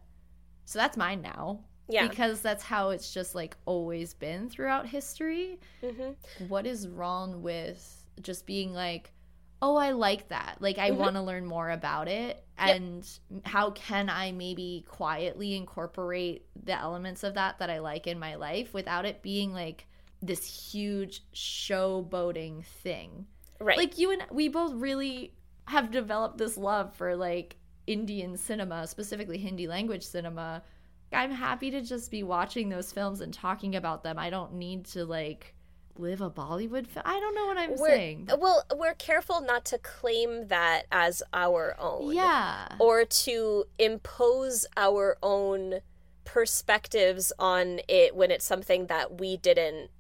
[0.65, 1.61] So that's mine now.
[1.89, 2.09] Yeah.
[2.09, 5.61] Because that's how it's just like always been throughout history.
[5.83, 6.47] Mm-hmm.
[6.49, 9.13] What is wrong with just being like,
[9.61, 10.57] oh, I like that.
[10.61, 11.01] Like, I mm-hmm.
[11.01, 12.45] want to learn more about it.
[12.59, 13.47] And yep.
[13.47, 18.35] how can I maybe quietly incorporate the elements of that that I like in my
[18.35, 19.87] life without it being like
[20.21, 23.27] this huge showboating thing?
[23.59, 23.79] Right.
[23.79, 25.33] Like, you and we both really
[25.67, 27.57] have developed this love for like
[27.87, 30.63] Indian cinema, specifically Hindi language cinema,
[31.13, 34.19] I'm happy to just be watching those films and talking about them.
[34.19, 35.55] I don't need to like
[35.97, 37.05] live a Bollywood film.
[37.07, 38.29] I don't know what I'm we're, saying.
[38.39, 42.13] Well, we're careful not to claim that as our own.
[42.13, 42.67] Yeah.
[42.81, 45.81] Or to impose our own
[46.25, 49.91] perspectives on it when it's something that we didn't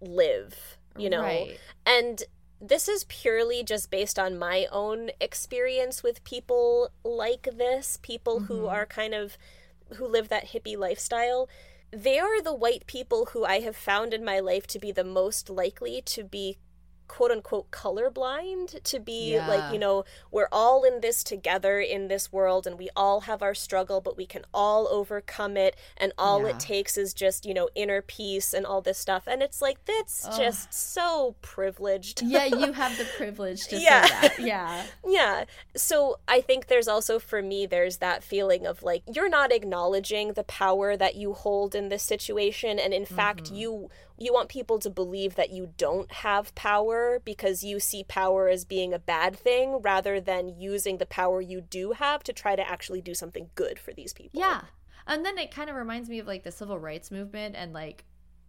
[0.00, 1.22] live, you know.
[1.22, 1.58] Right.
[1.84, 2.22] And
[2.68, 8.46] this is purely just based on my own experience with people like this, people mm-hmm.
[8.46, 9.36] who are kind of
[9.96, 11.48] who live that hippie lifestyle.
[11.90, 15.04] They are the white people who I have found in my life to be the
[15.04, 16.58] most likely to be
[17.08, 19.46] quote unquote colorblind to be yeah.
[19.46, 23.42] like you know we're all in this together in this world and we all have
[23.42, 26.48] our struggle but we can all overcome it and all yeah.
[26.48, 29.84] it takes is just you know inner peace and all this stuff and it's like
[29.84, 34.04] that's just so privileged yeah you have the privilege to yeah.
[34.04, 35.44] say that yeah yeah
[35.76, 40.32] so i think there's also for me there's that feeling of like you're not acknowledging
[40.32, 43.14] the power that you hold in this situation and in mm-hmm.
[43.14, 48.04] fact you you want people to believe that you don't have power because you see
[48.04, 52.32] power as being a bad thing rather than using the power you do have to
[52.32, 54.40] try to actually do something good for these people.
[54.40, 54.62] Yeah.
[55.06, 58.04] And then it kind of reminds me of like the civil rights movement and like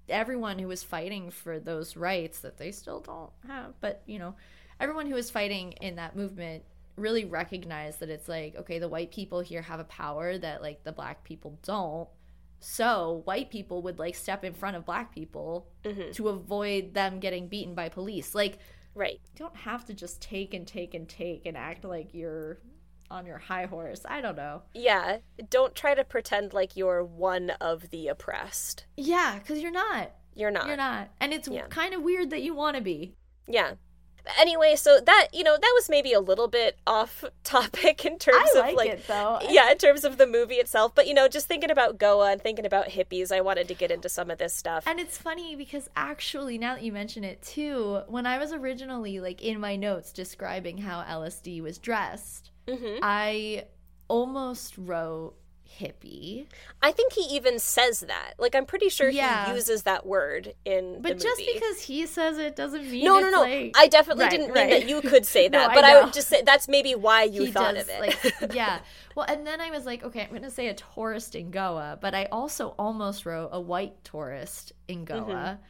[0.08, 3.74] everyone who was fighting for those rights that they still don't have.
[3.82, 4.36] But, you know,
[4.80, 6.64] everyone who was fighting in that movement
[6.96, 10.84] really recognized that it's like, okay, the white people here have a power that like
[10.84, 12.08] the black people don't
[12.66, 16.12] so white people would like step in front of black people mm-hmm.
[16.12, 18.34] to avoid them getting beaten by police.
[18.34, 18.58] Like,
[18.96, 19.20] right.
[19.24, 22.58] You don't have to just take and take and take and act like you're
[23.12, 24.02] on your high horse.
[24.04, 24.64] I don't know.
[24.74, 25.18] Yeah.
[25.50, 28.86] Don't try to pretend like you're one of the oppressed.
[28.98, 30.12] Yeah, because you're not.
[30.34, 30.66] You're not.
[30.66, 31.10] You're not.
[31.22, 31.68] And it's yeah.
[31.68, 33.16] kind of weird that you want to be.
[33.48, 33.76] Yeah
[34.40, 38.50] anyway, so that you know that was maybe a little bit off topic in terms
[38.56, 39.40] of like it, though.
[39.50, 40.94] yeah, in terms of the movie itself.
[40.96, 43.92] But you know, just thinking about Goa and thinking about hippies, I wanted to get
[43.92, 44.84] into some of this stuff.
[44.88, 49.20] And it's funny because actually, now that you mention it too, when I was originally
[49.20, 53.00] like in my notes describing how LSD was dressed, mm-hmm.
[53.02, 53.66] I
[54.08, 55.36] almost wrote
[55.80, 56.48] hippie.
[56.82, 58.34] I think he even says that.
[58.38, 59.46] Like I'm pretty sure yeah.
[59.46, 63.30] he uses that word in But just because he says it doesn't mean No, no,
[63.30, 63.42] no.
[63.42, 63.74] Like...
[63.76, 64.70] I definitely right, didn't right.
[64.70, 65.70] mean that you could say that.
[65.70, 67.90] no, but I, I, would just say that's maybe why you he thought does, of
[67.90, 68.00] it.
[68.00, 68.80] like yeah.
[69.16, 71.98] Well, and then I was like, okay, I'm going to say a tourist in Goa,
[72.02, 75.20] but I also almost wrote a white tourist in Goa.
[75.20, 75.62] Mm-hmm.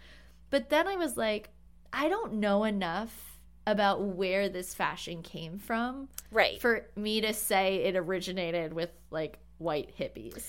[0.50, 1.50] But then I was like,
[1.94, 6.62] I don't know enough about where this fashion came from Right.
[6.62, 10.44] for me to say it originated with like white hippies.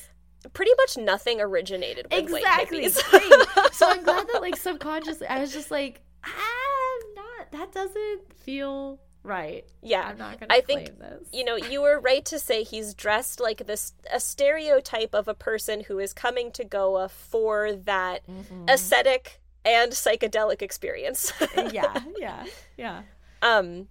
[0.52, 2.84] Pretty much nothing originated with white Exactly.
[2.84, 3.10] hippies.
[3.10, 3.74] Great.
[3.74, 9.00] so I'm glad that like subconsciously I was just like, I'm not that doesn't feel
[9.24, 9.64] right.
[9.82, 10.02] yeah.
[10.08, 11.28] I'm not gonna I claim think, this.
[11.32, 15.34] You know, you were right to say he's dressed like this a stereotype of a
[15.34, 18.70] person who is coming to Goa for that Mhm.
[18.70, 21.32] aesthetic and psychedelic experience.
[21.72, 22.44] yeah, yeah,
[22.76, 23.02] yeah.
[23.42, 23.88] um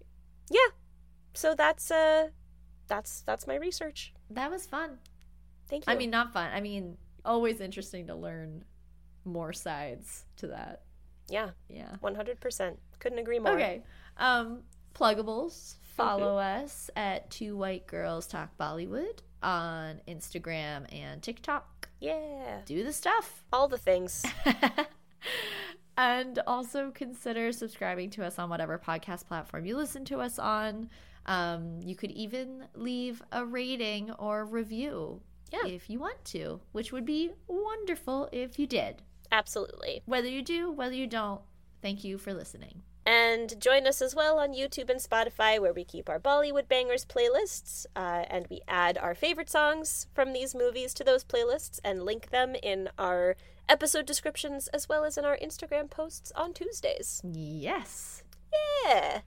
[0.50, 0.68] yeah.
[1.34, 2.30] So that's uh
[2.88, 4.14] that's that's my research.
[4.31, 4.97] That was fun.
[5.69, 5.93] Thank you.
[5.93, 6.49] I mean, not fun.
[6.53, 8.64] I mean, always interesting to learn
[9.23, 10.81] more sides to that.
[11.27, 11.95] yeah, Yeah.
[12.03, 12.77] 100%.
[12.99, 13.53] Couldn't agree more.
[13.53, 13.84] Okay.
[14.18, 14.61] Um,
[14.93, 15.76] pluggables.
[15.95, 21.89] Follow us at Two White Girls Talk Bollywood on Instagram and TikTok.
[21.99, 22.60] Yeah.
[22.65, 23.43] Do the stuff.
[23.53, 24.23] All the things.
[25.97, 30.89] and also consider subscribing to us on whatever podcast platform you listen to us on.
[31.26, 35.22] Um, you could even leave a rating or review
[35.52, 35.65] Yeah.
[35.68, 39.02] if you want to, which would be wonderful if you did.
[39.31, 40.03] Absolutely.
[40.06, 41.41] Whether you do, whether you don't,
[41.81, 42.84] thank you for listening.
[43.07, 47.06] And join us as well on YouTube and Spotify, where we keep our Bollywood Bangers
[47.06, 52.03] playlists, uh, and we add our favorite songs from these movies to those playlists and
[52.03, 53.35] link them in our
[53.69, 57.22] episode descriptions as well as in our Instagram posts on Tuesdays.
[57.23, 58.23] Yes.
[58.85, 59.22] Yeah.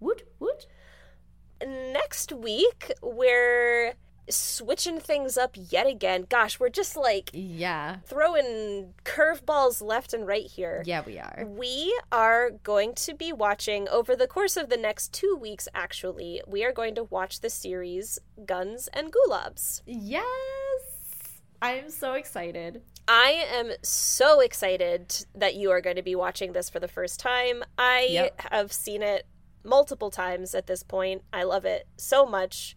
[0.00, 0.66] Woot woot.
[1.66, 3.94] Next week, we're
[4.30, 6.26] switching things up yet again.
[6.28, 7.96] Gosh, we're just like Yeah.
[8.04, 10.82] throwing curveballs left and right here.
[10.84, 11.44] Yeah, we are.
[11.46, 16.42] We are going to be watching over the course of the next two weeks, actually.
[16.46, 19.80] We are going to watch the series Guns and Gulaabs.
[19.86, 20.24] Yes.
[21.62, 22.82] I'm so excited.
[23.08, 27.18] I am so excited that you are going to be watching this for the first
[27.18, 27.64] time.
[27.78, 28.40] I Yep.
[28.52, 29.26] have seen it
[29.64, 31.22] multiple times at this point.
[31.32, 32.76] I love it so much.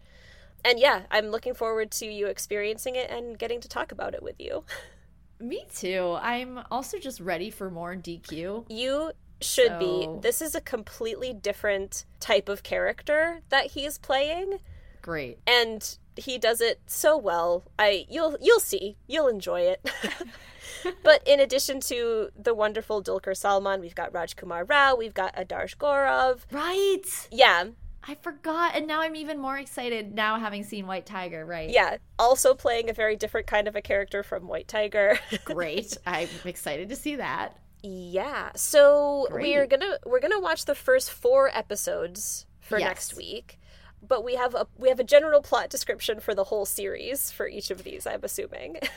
[0.64, 4.22] And yeah, I'm looking forward to you experiencing it and getting to talk about it
[4.22, 4.64] with you.
[5.40, 6.18] Me too.
[6.22, 8.66] I'm also just ready for more DQ.
[8.70, 10.20] You should So- be.
[10.22, 14.60] This is a completely different type of character that he's playing.
[15.02, 15.40] Great.
[15.48, 17.64] and he does it so well.
[17.80, 18.98] I you'll you'll see.
[19.08, 19.90] You'll enjoy it.
[21.03, 25.77] but in addition to the wonderful Dulquer Salmaan, we've got Rajkummar Rao, we've got Adarsh
[25.77, 26.39] Gaurav.
[26.52, 27.27] Right.
[27.31, 27.65] Yeah,
[28.07, 28.76] I forgot.
[28.76, 31.69] And now I'm even more excited now having seen White Tiger, right?
[31.69, 31.98] yeah.
[32.18, 35.19] Also playing a very different kind of a character from White Tiger.
[35.45, 35.98] Great.
[36.06, 37.57] I'm excited to see that.
[37.84, 38.52] yeah.
[38.56, 42.88] So we're gonna we're gonna watch the first four episodes for Yes.
[42.88, 43.60] next week.
[44.06, 47.48] But we have a we have a general plot description for the whole series for
[47.48, 48.78] each of these, I'm assuming.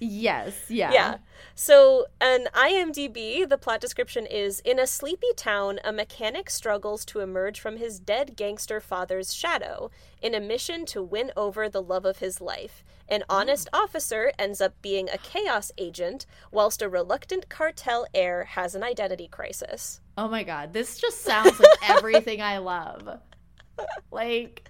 [0.00, 0.54] Yes.
[0.68, 0.92] Yeah.
[0.92, 1.16] Yeah.
[1.54, 7.20] So, an IMDb, the plot description is In a sleepy town, a mechanic struggles to
[7.20, 9.90] emerge from his dead gangster father's shadow
[10.22, 12.82] in a mission to win over the love of his life.
[13.08, 13.24] An mm.
[13.28, 18.82] honest officer ends up being a chaos agent, whilst a reluctant cartel heir has an
[18.82, 20.00] identity crisis.
[20.16, 20.72] Oh my god.
[20.72, 23.20] This just sounds like everything I love.
[24.10, 24.68] Like,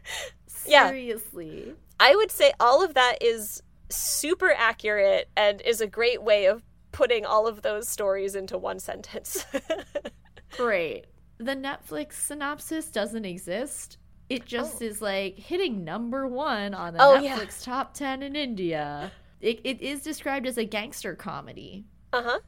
[0.67, 0.89] Yeah.
[0.89, 1.75] seriously.
[1.99, 6.63] I would say all of that is super accurate and is a great way of
[6.93, 9.45] putting all of those stories into one sentence.
[10.57, 11.07] Great.
[11.39, 13.99] The Netflix synopsis doesn't exist.
[14.29, 17.75] It just is like hitting number one on the Oh, Netflix yeah.
[17.75, 19.11] top 10 in India.
[19.41, 22.39] It, it is described as a gangster comedy uh huh.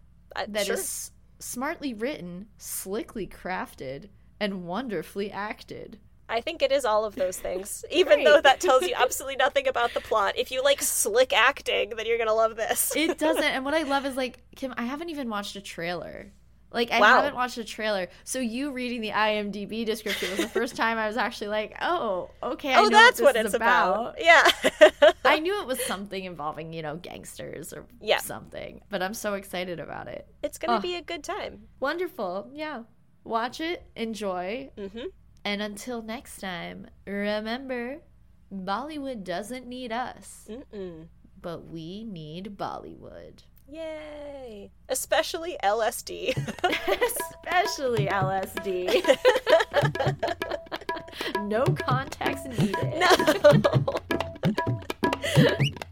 [0.49, 1.15] that is sure.
[1.41, 5.99] smartly written, slickly crafted, and wonderfully acted.
[6.33, 7.85] I think it is all of those things.
[7.91, 10.35] Even though that tells you absolutely nothing about the plot.
[10.39, 12.97] If you like slick acting, then you're gonna love this.
[12.97, 13.45] It doesn't.
[13.45, 16.33] and what I love is like, Kim, I haven't even watched a trailer.
[16.75, 17.17] Like, I Wow.
[17.17, 18.09] haven't watched a trailer.
[18.25, 22.31] So, you reading the IMDb description was the first time I was actually like, oh,
[22.43, 22.75] okay.
[22.79, 24.15] Oh, that's what, what it's is about.
[24.19, 24.49] Yeah.
[25.23, 28.21] I knew it was something involving, you know, gangsters or Yeah.
[28.21, 30.27] something, but I'm so excited about it.
[30.43, 30.81] it's gonna Oh.
[30.81, 31.65] be a good time.
[31.79, 32.49] Wonderful.
[32.55, 32.85] Yeah.
[33.23, 35.09] Watch it, enjoy, Mm-hmm.
[35.45, 37.99] And until next time, remember
[38.53, 41.07] Bollywood doesn't need us, Mm-mm.
[41.41, 43.43] but we need Bollywood.
[43.69, 44.71] Yay!
[44.89, 46.37] Especially LSD.
[47.47, 49.03] Especially LSD.
[51.49, 52.95] no context needed.
[52.99, 53.95] no.